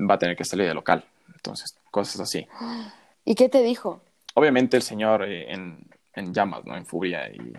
[0.00, 1.04] va a tener que salir de local.
[1.34, 2.46] Entonces, cosas así.
[3.24, 4.00] ¿Y qué te dijo?
[4.34, 5.78] obviamente el señor eh, en,
[6.12, 6.76] en, llamas, ¿no?
[6.76, 7.52] En furia y...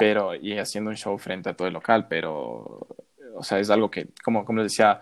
[0.00, 2.88] Pero, y haciendo un show frente a todo el local, pero,
[3.36, 5.00] o sea, es algo que, como, como les decía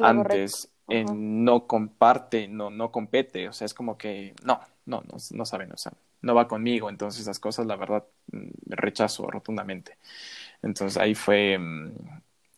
[0.00, 5.16] antes, eh, no comparte, no, no compete, o sea, es como que, no, no, no,
[5.32, 9.98] no saben, o sea, no va conmigo, entonces esas cosas, la verdad, mm, rechazo rotundamente.
[10.62, 11.92] Entonces ahí fue, mm,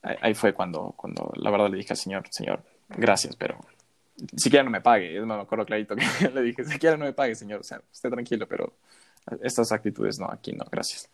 [0.03, 3.59] ahí fue cuando, cuando la verdad le dije al señor, señor, gracias, pero
[4.37, 5.13] siquiera no me pague.
[5.15, 7.61] Yo me acuerdo clarito que le dije, siquiera no me pague, señor.
[7.61, 8.75] O sea, esté tranquilo, pero
[9.43, 11.11] estas actitudes no, aquí no, gracias.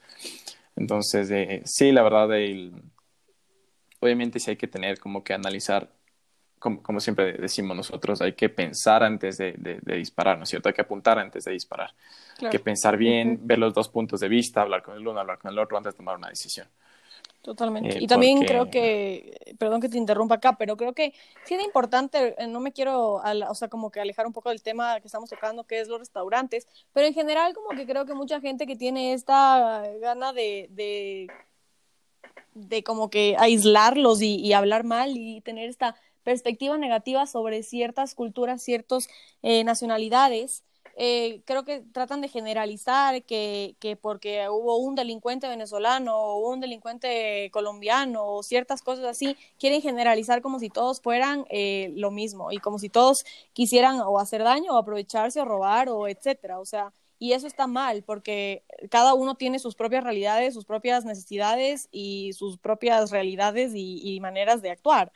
[0.77, 2.29] Entonces, eh, sí, la verdad,
[4.01, 5.91] obviamente sí hay que tener como que analizar,
[6.65, 10.71] como, como siempre decimos nosotros, hay que pensar antes de, de, disparar, ¿no es cierto?
[10.71, 11.93] Hay que apuntar antes de disparar.
[12.41, 15.39] Hay que pensar bien, ver los dos puntos de vista, hablar con el uno, hablar
[15.39, 16.67] con el otro antes de tomar una decisión.
[17.43, 17.99] Totalmente.
[17.99, 21.13] Eh, y también creo que, perdón que te interrumpa acá, pero creo que
[21.45, 24.63] sí es importante, eh, no me quiero, o sea, como que alejar un poco del
[24.63, 28.15] tema que estamos tocando, que es los restaurantes, pero en general como que creo que
[28.15, 31.29] mucha gente que tiene esta gana de, de,
[32.55, 38.15] de como que aislarlos y, y hablar mal y tener esta perspectiva negativa sobre ciertas
[38.15, 39.09] culturas, ciertas
[39.43, 40.65] eh, nacionalidades,
[40.97, 46.61] eh, creo que tratan de generalizar que, que, porque hubo un delincuente venezolano o un
[46.61, 52.53] delincuente colombiano o ciertas cosas así, quieren generalizar como si todos fueran eh, lo mismo
[52.53, 56.61] y como si todos quisieran o hacer daño o aprovecharse o robar o etcétera.
[56.61, 61.05] O sea, y eso está mal porque cada uno tiene sus propias realidades, sus propias
[61.05, 65.11] necesidades y sus propias realidades y maneras de actuar.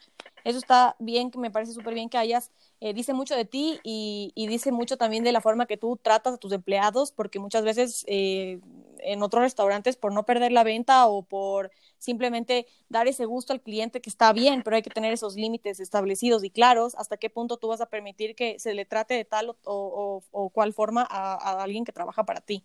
[0.49, 3.81] Eso está bien, que me parece súper bien que hayas eh, dice mucho de ti
[3.83, 7.65] y, dice mucho también de la forma que tú tratas a tus empleados, porque muchas
[7.65, 8.61] veces eh,
[9.01, 13.61] en otros restaurantes por no perder la venta o por simplemente dar ese gusto al
[13.61, 17.29] cliente que está bien, pero hay que tener esos límites establecidos y claros hasta qué
[17.29, 21.07] punto tú vas a permitir que se le trate de tal o, o, cual forma
[21.11, 22.65] a, alguien que trabaja para ti.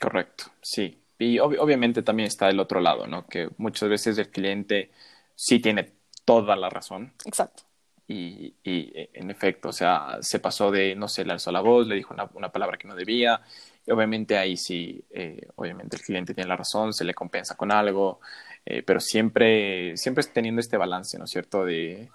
[0.00, 1.02] Correcto, sí.
[1.18, 3.26] Y obviamente también está el otro lado, ¿no?
[3.26, 4.92] Que muchas veces el cliente
[5.34, 5.97] sí tiene
[6.28, 7.12] toda la razón.
[7.24, 7.68] Exacto
[8.08, 11.86] y, y, en efecto, o sea, se pasó de, no sé, le alzó la voz,
[11.86, 13.42] le dijo una, una palabra que no debía,
[13.86, 17.70] y obviamente ahí sí, eh, obviamente el cliente tiene la razón, se le compensa con
[17.70, 18.20] algo,
[18.64, 22.08] eh, pero siempre, siempre teniendo este balance, ¿no es cierto?, de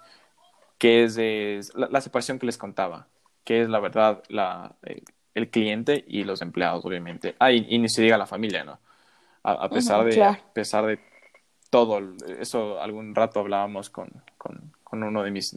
[0.78, 3.06] qué es, la, separación que les contaba,
[3.44, 5.02] qué es la verdad, la, eh,
[5.34, 7.36] el cliente y los empleados, obviamente.
[7.38, 8.80] Ah, y, ni se diga la familia, ¿no?
[9.44, 10.98] A, pesar, de, a pesar de
[11.82, 12.00] todo,
[12.38, 14.08] eso algún rato hablábamos con,
[14.38, 15.56] con con uno de mis,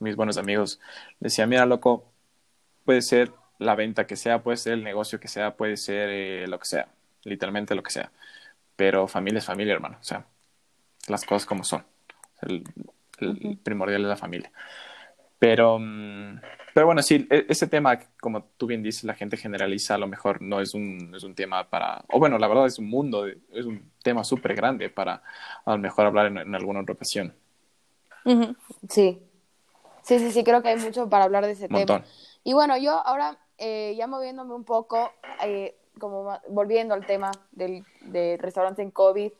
[0.00, 0.80] mis buenos amigos.
[1.20, 2.10] Decía, mira, loco,
[2.84, 6.46] puede ser la venta que sea, puede ser el negocio que sea, puede ser eh,
[6.48, 6.88] lo que sea,
[7.24, 8.10] literalmente lo que sea.
[8.76, 9.98] Pero familia es familia, hermano.
[10.00, 10.24] O sea,
[11.06, 11.84] las cosas como son.
[12.40, 12.64] El,
[13.62, 14.50] primordial es la familia.
[15.38, 16.40] Pero, mm,
[16.74, 20.06] pero bueno, sí, e, ese tema, como tú bien dices, la gente generaliza, a lo
[20.06, 23.26] mejor no es un, es un tema para, o bueno, la verdad es un mundo,
[23.26, 25.22] es un tema súper grande para
[25.64, 27.34] a lo mejor hablar en alguna otra ocasión.
[28.88, 29.22] Sí.
[30.02, 32.02] Sí, sí, sí, creo que hay mucho para hablar de ese tema.
[32.42, 35.12] Y bueno, yo ahora, eh, ya moviéndome un poco,
[35.44, 39.30] eh, como volviendo al tema del, de restaurantes en COVID,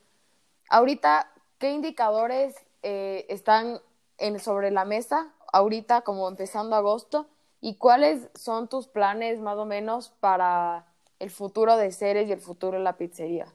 [0.68, 3.80] ahorita, ¿qué indicadores eh, están
[4.18, 7.28] en, sobre la mesa ahorita, como empezando agosto?
[7.60, 10.86] ¿Y cuáles son tus planes más o menos para
[11.18, 13.46] el futuro de Ceres y el futuro de la pizzería?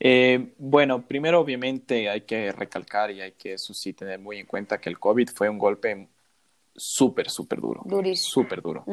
[0.00, 4.46] Eh, bueno, primero obviamente hay que recalcar y hay que eso sí tener muy en
[4.46, 6.08] cuenta que el COVID fue un golpe
[6.74, 7.84] súper, súper duro.
[8.16, 8.84] Súper duro.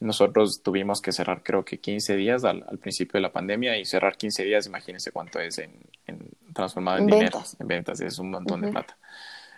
[0.00, 4.16] Nosotros tuvimos que cerrar creo que 15 días al, principio de la pandemia y cerrar
[4.16, 5.72] 15 días, imagínense cuánto es en,
[6.52, 8.96] transformado en, dinero, en ventas, es un montón de plata.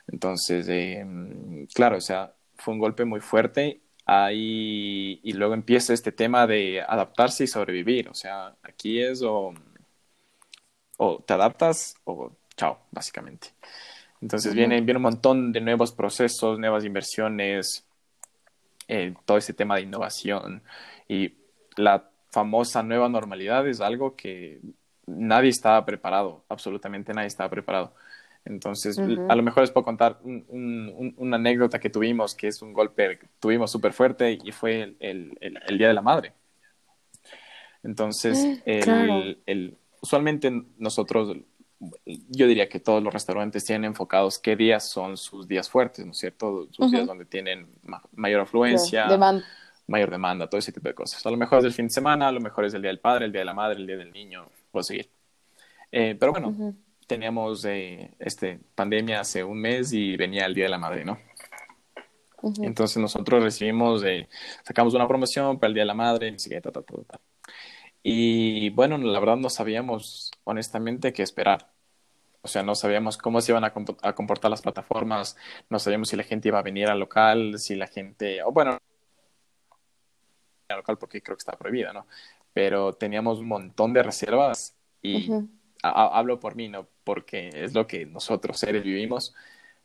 [0.09, 1.05] Entonces, eh,
[1.75, 6.83] claro, o sea, fue un golpe muy fuerte ahí y luego empieza este tema de
[6.83, 8.09] adaptarse y sobrevivir.
[8.09, 9.55] O sea, aquí es o
[10.97, 13.49] o te adaptas o chao, básicamente.
[14.21, 17.85] Entonces viene, viene un montón de nuevos procesos, nuevas inversiones,
[18.89, 20.63] eh, todo ese tema de innovación
[21.09, 21.35] y
[21.77, 24.61] la famosa nueva normalidad es algo que
[25.07, 27.95] nadie estaba preparado, absolutamente nadie estaba preparado.
[28.47, 33.19] Entonces, a lo mejor les puedo contar una anécdota que tuvimos, que es un golpe
[33.19, 36.33] que tuvimos súper fuerte y fue el, el, Día de la Madre.
[37.83, 41.37] Entonces, mm, el, el, usualmente nosotros,
[42.05, 46.13] yo diría que todos los restaurantes tienen enfocados qué días son sus días fuertes, ¿no
[46.13, 46.69] es cierto?
[46.71, 47.67] Sus días donde tienen
[48.15, 49.07] mayor afluencia,
[49.87, 51.25] mayor demanda, todo ese tipo de cosas.
[51.25, 53.01] A lo mejor es el fin de semana, a lo mejor es el día del
[53.01, 55.09] padre, el día de la madre, el día del niño, puedo seguir.
[55.91, 56.75] Eh, pero bueno,
[57.07, 61.19] teníamos eh, este, pandemia hace un mes y venía el día de la madre, ¿no?
[62.61, 64.29] Entonces nosotros recibimos, eh,
[64.65, 67.21] sacamos una promoción para el Día de la Madre, y ta, ta, ta,
[68.03, 71.73] y bueno, la verdad no sabíamos honestamente qué esperar.
[72.43, 75.35] O sea, no sabíamos cómo se iban a, comportar las plataformas,
[75.71, 78.79] no sabíamos si la gente iba a venir al local, si la gente, o bueno,
[80.69, 82.07] al local porque creo que está prohibida, ¿no?
[82.53, 85.31] Pero teníamos un montón de reservas y
[85.83, 86.87] hablo por mí, ¿no?
[87.05, 89.35] Porque es lo que nosotros seres vivimos.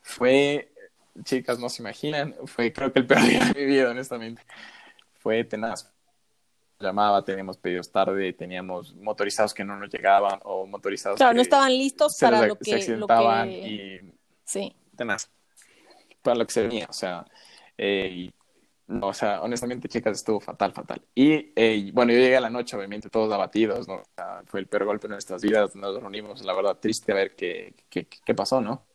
[0.00, 0.72] Fue,
[1.24, 4.42] chicas, no se imaginan, fue creo que el peor día de mi vida, honestamente.
[5.18, 5.92] Fue tenaz
[6.80, 11.42] llamaba, teníamos pedidos tarde, teníamos motorizados que no nos llegaban o motorizados claro, que no
[11.42, 14.00] estaban listos para lo que, se accidentaban y
[14.44, 14.74] Sí.
[14.96, 15.30] Tenaz.
[16.22, 17.24] Para lo que se venía, o sea,
[17.78, 18.30] eh,
[18.90, 21.02] no, o sea, honestamente, chicas, estuvo fatal, fatal.
[21.14, 23.94] Y eh, bueno, yo llegué a la noche, obviamente, todos abatidos, ¿no?
[23.96, 27.14] O sea, fue el peor golpe de nuestras vidas, nos reunimos, la verdad, triste a
[27.14, 28.86] ver qué, qué, qué pasó, ¿no?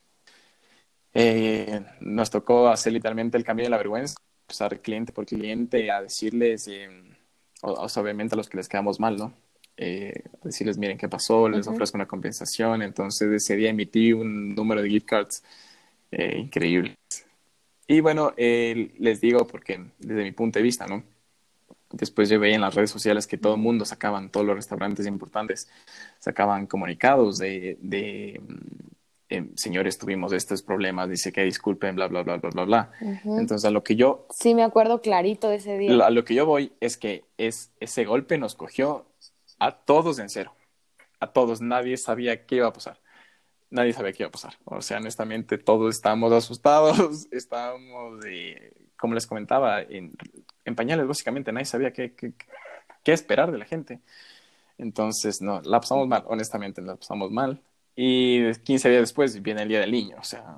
[1.14, 4.16] Eh, nos tocó hacer literalmente el cambio de la vergüenza,
[4.46, 6.90] pasar cliente por cliente a decirles, eh,
[7.62, 9.34] o, o sea, obviamente a los que les quedamos mal, ¿no?
[9.78, 12.82] Eh, decirles, miren qué pasó, les ofrezco una compensación.
[12.82, 15.44] Entonces, ese día emití un número de gift cards
[16.12, 16.96] eh, increíbles.
[17.88, 21.04] Y bueno, eh, les digo porque desde mi punto de vista, ¿no?
[21.92, 25.06] Después yo veía en las redes sociales que todo el mundo sacaban, todos los restaurantes
[25.06, 25.70] importantes
[26.20, 28.86] sacaban comunicados de, de mm,
[29.30, 32.92] eh, señores, tuvimos estos problemas, dice que disculpen, bla, bla, bla, bla, bla, bla.
[33.26, 36.06] Entonces, a lo que yo Sí, me acuerdo clarito de ese día.
[36.06, 39.06] a lo que yo voy es que es, ese golpe nos cogió
[39.60, 40.54] a todos en cero.
[41.20, 41.62] A todos.
[41.62, 43.00] Nadie sabía qué iba a pasar.
[43.70, 44.58] Nadie sabía qué iba a pasar.
[44.66, 47.28] O sea, honestamente, todos estábamos asustados.
[47.32, 48.24] Estábamos,
[48.98, 50.14] como les comentaba, en,
[50.66, 51.52] en pañales, básicamente.
[51.52, 52.34] Nadie sabía qué, qué,
[53.04, 54.02] qué esperar de la gente.
[54.78, 56.24] Entonces, no, la pasamos mal.
[56.28, 57.62] Honestamente, la pasamos mal.
[57.96, 60.18] Y 15 días después viene el Día del Niño.
[60.20, 60.58] O sea,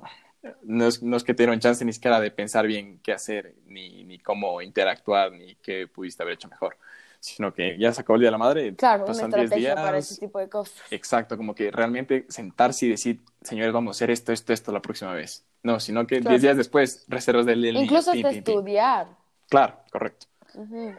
[0.62, 3.54] no es, no es que te dieron chance ni siquiera de pensar bien qué hacer,
[3.66, 6.78] ni, ni cómo interactuar, ni qué pudiste haber hecho mejor,
[7.20, 9.70] sino que ya se acabó el Día de la Madre, Claro, una pasan 10 estrategia
[9.74, 10.74] días, para ese tipo de cosas.
[10.90, 14.80] exacto, como que realmente sentarse y decir, señores, vamos a hacer esto, esto, esto la
[14.82, 15.44] próxima vez.
[15.62, 16.38] No, sino que 10 Claro.
[16.38, 19.08] días después, reservas del Día del Incluso hasta estudiar.
[19.48, 20.26] Claro, correcto.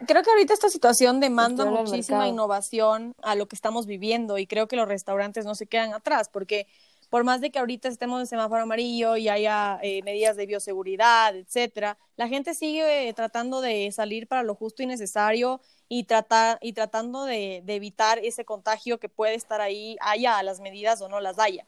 [0.06, 2.32] Creo que ahorita esta situación demanda muchísima mercado.
[2.32, 6.28] innovación a lo que estamos viviendo y creo que los restaurantes no se quedan atrás
[6.32, 6.66] porque
[7.10, 11.36] por más de que ahorita estemos en semáforo amarillo y haya eh, medidas de bioseguridad,
[11.36, 16.58] etcétera, la gente sigue eh, tratando de salir para lo justo y necesario y tratar
[16.62, 21.20] y tratando de, evitar ese contagio que puede estar ahí, haya las medidas o no
[21.20, 21.66] las haya.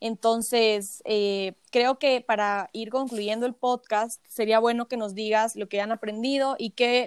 [0.00, 5.68] Entonces, eh, creo que para ir concluyendo el podcast, sería bueno que nos digas lo
[5.68, 7.06] que han aprendido y qué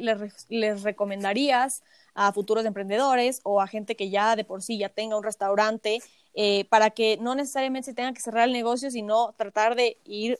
[0.49, 1.83] les recomendarías
[2.15, 6.01] a futuros emprendedores o a gente que ya de por sí ya tenga un restaurante,
[6.39, 10.39] eh, para que no necesariamente se tenga que cerrar el negocio, sino tratar de ir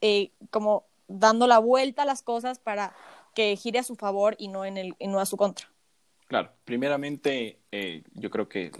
[0.00, 2.92] eh, como dando la vuelta a las cosas para
[3.32, 5.68] que gire a su favor y no, en el, y no a su contra.
[6.26, 8.72] Claro, primeramente, eh, yo creo que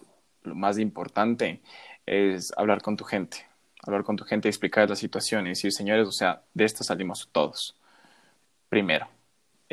[0.43, 1.63] lo más importante
[2.07, 3.47] es hablar con tu gente,
[3.87, 6.83] hablar con tu gente y explicar la situación y decir, señores, o sea, de esto
[6.83, 7.77] salimos todos.
[8.69, 9.07] Primero.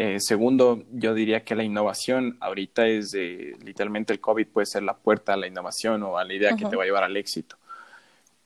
[0.01, 4.83] Eh, segundo, yo diría que la innovación ahorita es de, literalmente el COVID puede ser
[4.83, 6.69] la puerta a la innovación o a la idea que Ajá.
[6.69, 7.57] te va a llevar al éxito,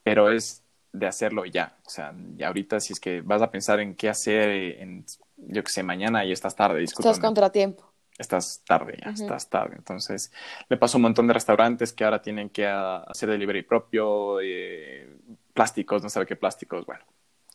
[0.02, 1.78] pero es de hacerlo ya.
[1.86, 5.06] O sea, ya ahorita si es que vas a pensar en qué hacer eh, en,
[5.38, 7.94] yo que sé, mañana y estás tarde, discúlpame Estás contratiempo.
[8.18, 9.22] estás tarde, ya Ujú.
[9.22, 9.76] estás tarde.
[9.78, 10.32] Entonces,
[10.70, 14.40] le pasó a un montón de restaurantes que ahora tienen que ah, hacer delivery propio,
[14.42, 15.08] eh,
[15.54, 17.04] plásticos, no sabe qué plásticos, bueno,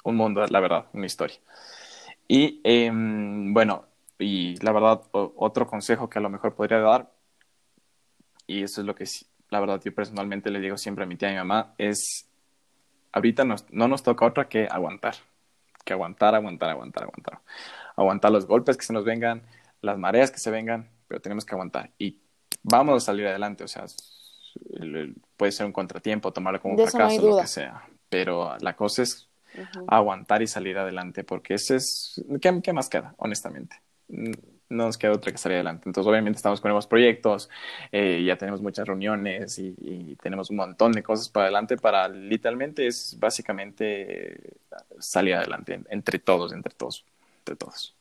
[0.04, 1.38] un mundo, la verdad, una historia.
[2.28, 3.86] Y em, bueno,
[4.18, 7.10] y la verdad, otro consejo que a lo mejor podría dar,
[8.46, 9.04] y eso es lo que
[9.50, 12.28] la verdad yo personalmente le digo siempre a mi tía y a mi mamá, es,
[13.12, 15.14] ahorita nos- no nos toca otra que aguantar,
[15.84, 17.40] que aguantar, aguantar, aguantar, aguantar.
[17.96, 19.42] Aguantar los golpes que se nos vengan,
[19.80, 21.90] las mareas que se vengan, pero tenemos que aguantar.
[21.98, 22.20] Y
[22.62, 23.86] vamos a salir adelante, o sea,
[25.36, 27.82] puede ser un contratiempo, tomarlo como un no fracaso, lo que sea.
[28.08, 29.27] Pero la cosa es
[29.86, 33.76] Aguantar y salir adelante, porque ese es, ¿qué, qué más queda, honestamente?
[34.08, 35.88] No nos queda otra que salir adelante.
[35.88, 37.48] Entonces, obviamente, estamos con nuevos proyectos,
[37.90, 42.08] eh, ya tenemos muchas reuniones y, y tenemos un montón de cosas para adelante para
[42.08, 44.52] literalmente es básicamente eh,
[44.98, 47.04] salir adelante en- entre todos, entre todos,
[47.38, 47.94] entre todos.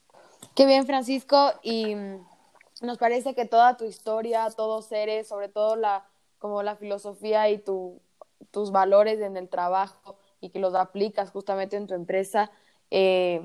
[0.55, 2.25] Qué bien, Francisco, y mm,
[2.81, 6.05] nos parece que toda tu historia, todos eres, sobre todo la
[6.39, 7.99] como la filosofía y tu,
[8.51, 12.51] tus valores en el trabajo y que los aplicas justamente en tu empresa,
[12.91, 13.41] eh,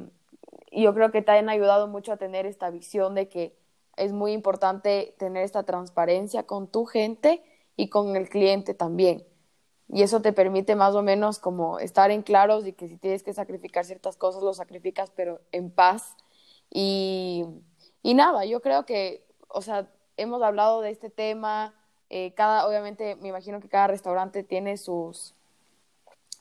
[0.70, 3.56] yo creo que te han ayudado mucho a tener esta visión de que
[3.96, 7.42] es muy importante tener esta transparencia con tu gente
[7.76, 9.24] y con el cliente también.
[9.88, 13.22] Y eso te permite más o menos como estar en claros y que si tienes
[13.22, 16.16] que sacrificar ciertas cosas, lo sacrificas, pero en paz.
[16.70, 17.44] Y,
[18.02, 21.74] y nada, yo creo que, o sea, hemos hablado de este tema.
[22.08, 25.34] eh, cada, obviamente, me imagino que cada restaurante tiene sus,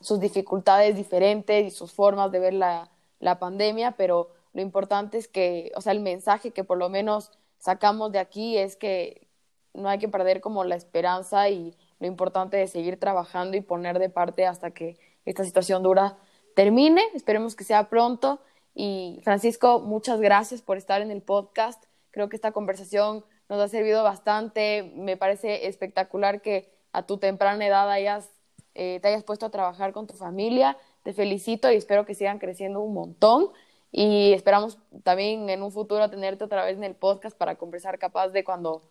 [0.02, 2.90] sus dificultades diferentes y sus formas de ver la,
[3.20, 7.30] la pandemia, pero lo importante es que, o sea, el mensaje que por lo menos
[7.58, 9.28] sacamos de aquí es que
[9.74, 13.98] no hay que perder como la esperanza y lo importante es seguir trabajando y poner
[13.98, 16.18] de parte hasta que esta situación dura
[16.54, 17.02] termine.
[17.14, 18.40] Esperemos que sea pronto.
[18.74, 21.84] Y Francisco, muchas gracias por estar en el podcast.
[22.10, 24.92] Creo que esta conversación nos ha servido bastante.
[24.94, 28.30] Me parece espectacular que a tu temprana edad hayas,
[28.74, 32.38] eh, te hayas puesto a trabajar con tu familia te felicito y espero que sigan
[32.38, 33.48] creciendo un montón.
[33.90, 38.28] Y esperamos también en un futuro tenerte otra vez en el podcast para conversar capaz
[38.28, 38.82] de cuando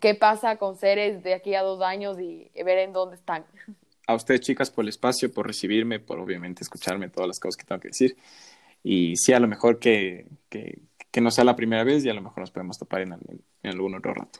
[0.00, 3.44] qué pasa con seres de aquí a dos años y ver en dónde están.
[4.06, 7.64] A ustedes, chicas, por el espacio, por recibirme, por obviamente escucharme todas las cosas que
[7.64, 8.16] tengo que decir.
[8.82, 12.20] Y sí, a lo mejor que, que, no sea la primera vez y a lo
[12.20, 14.38] mejor nos podemos topar en, en algún otro rato.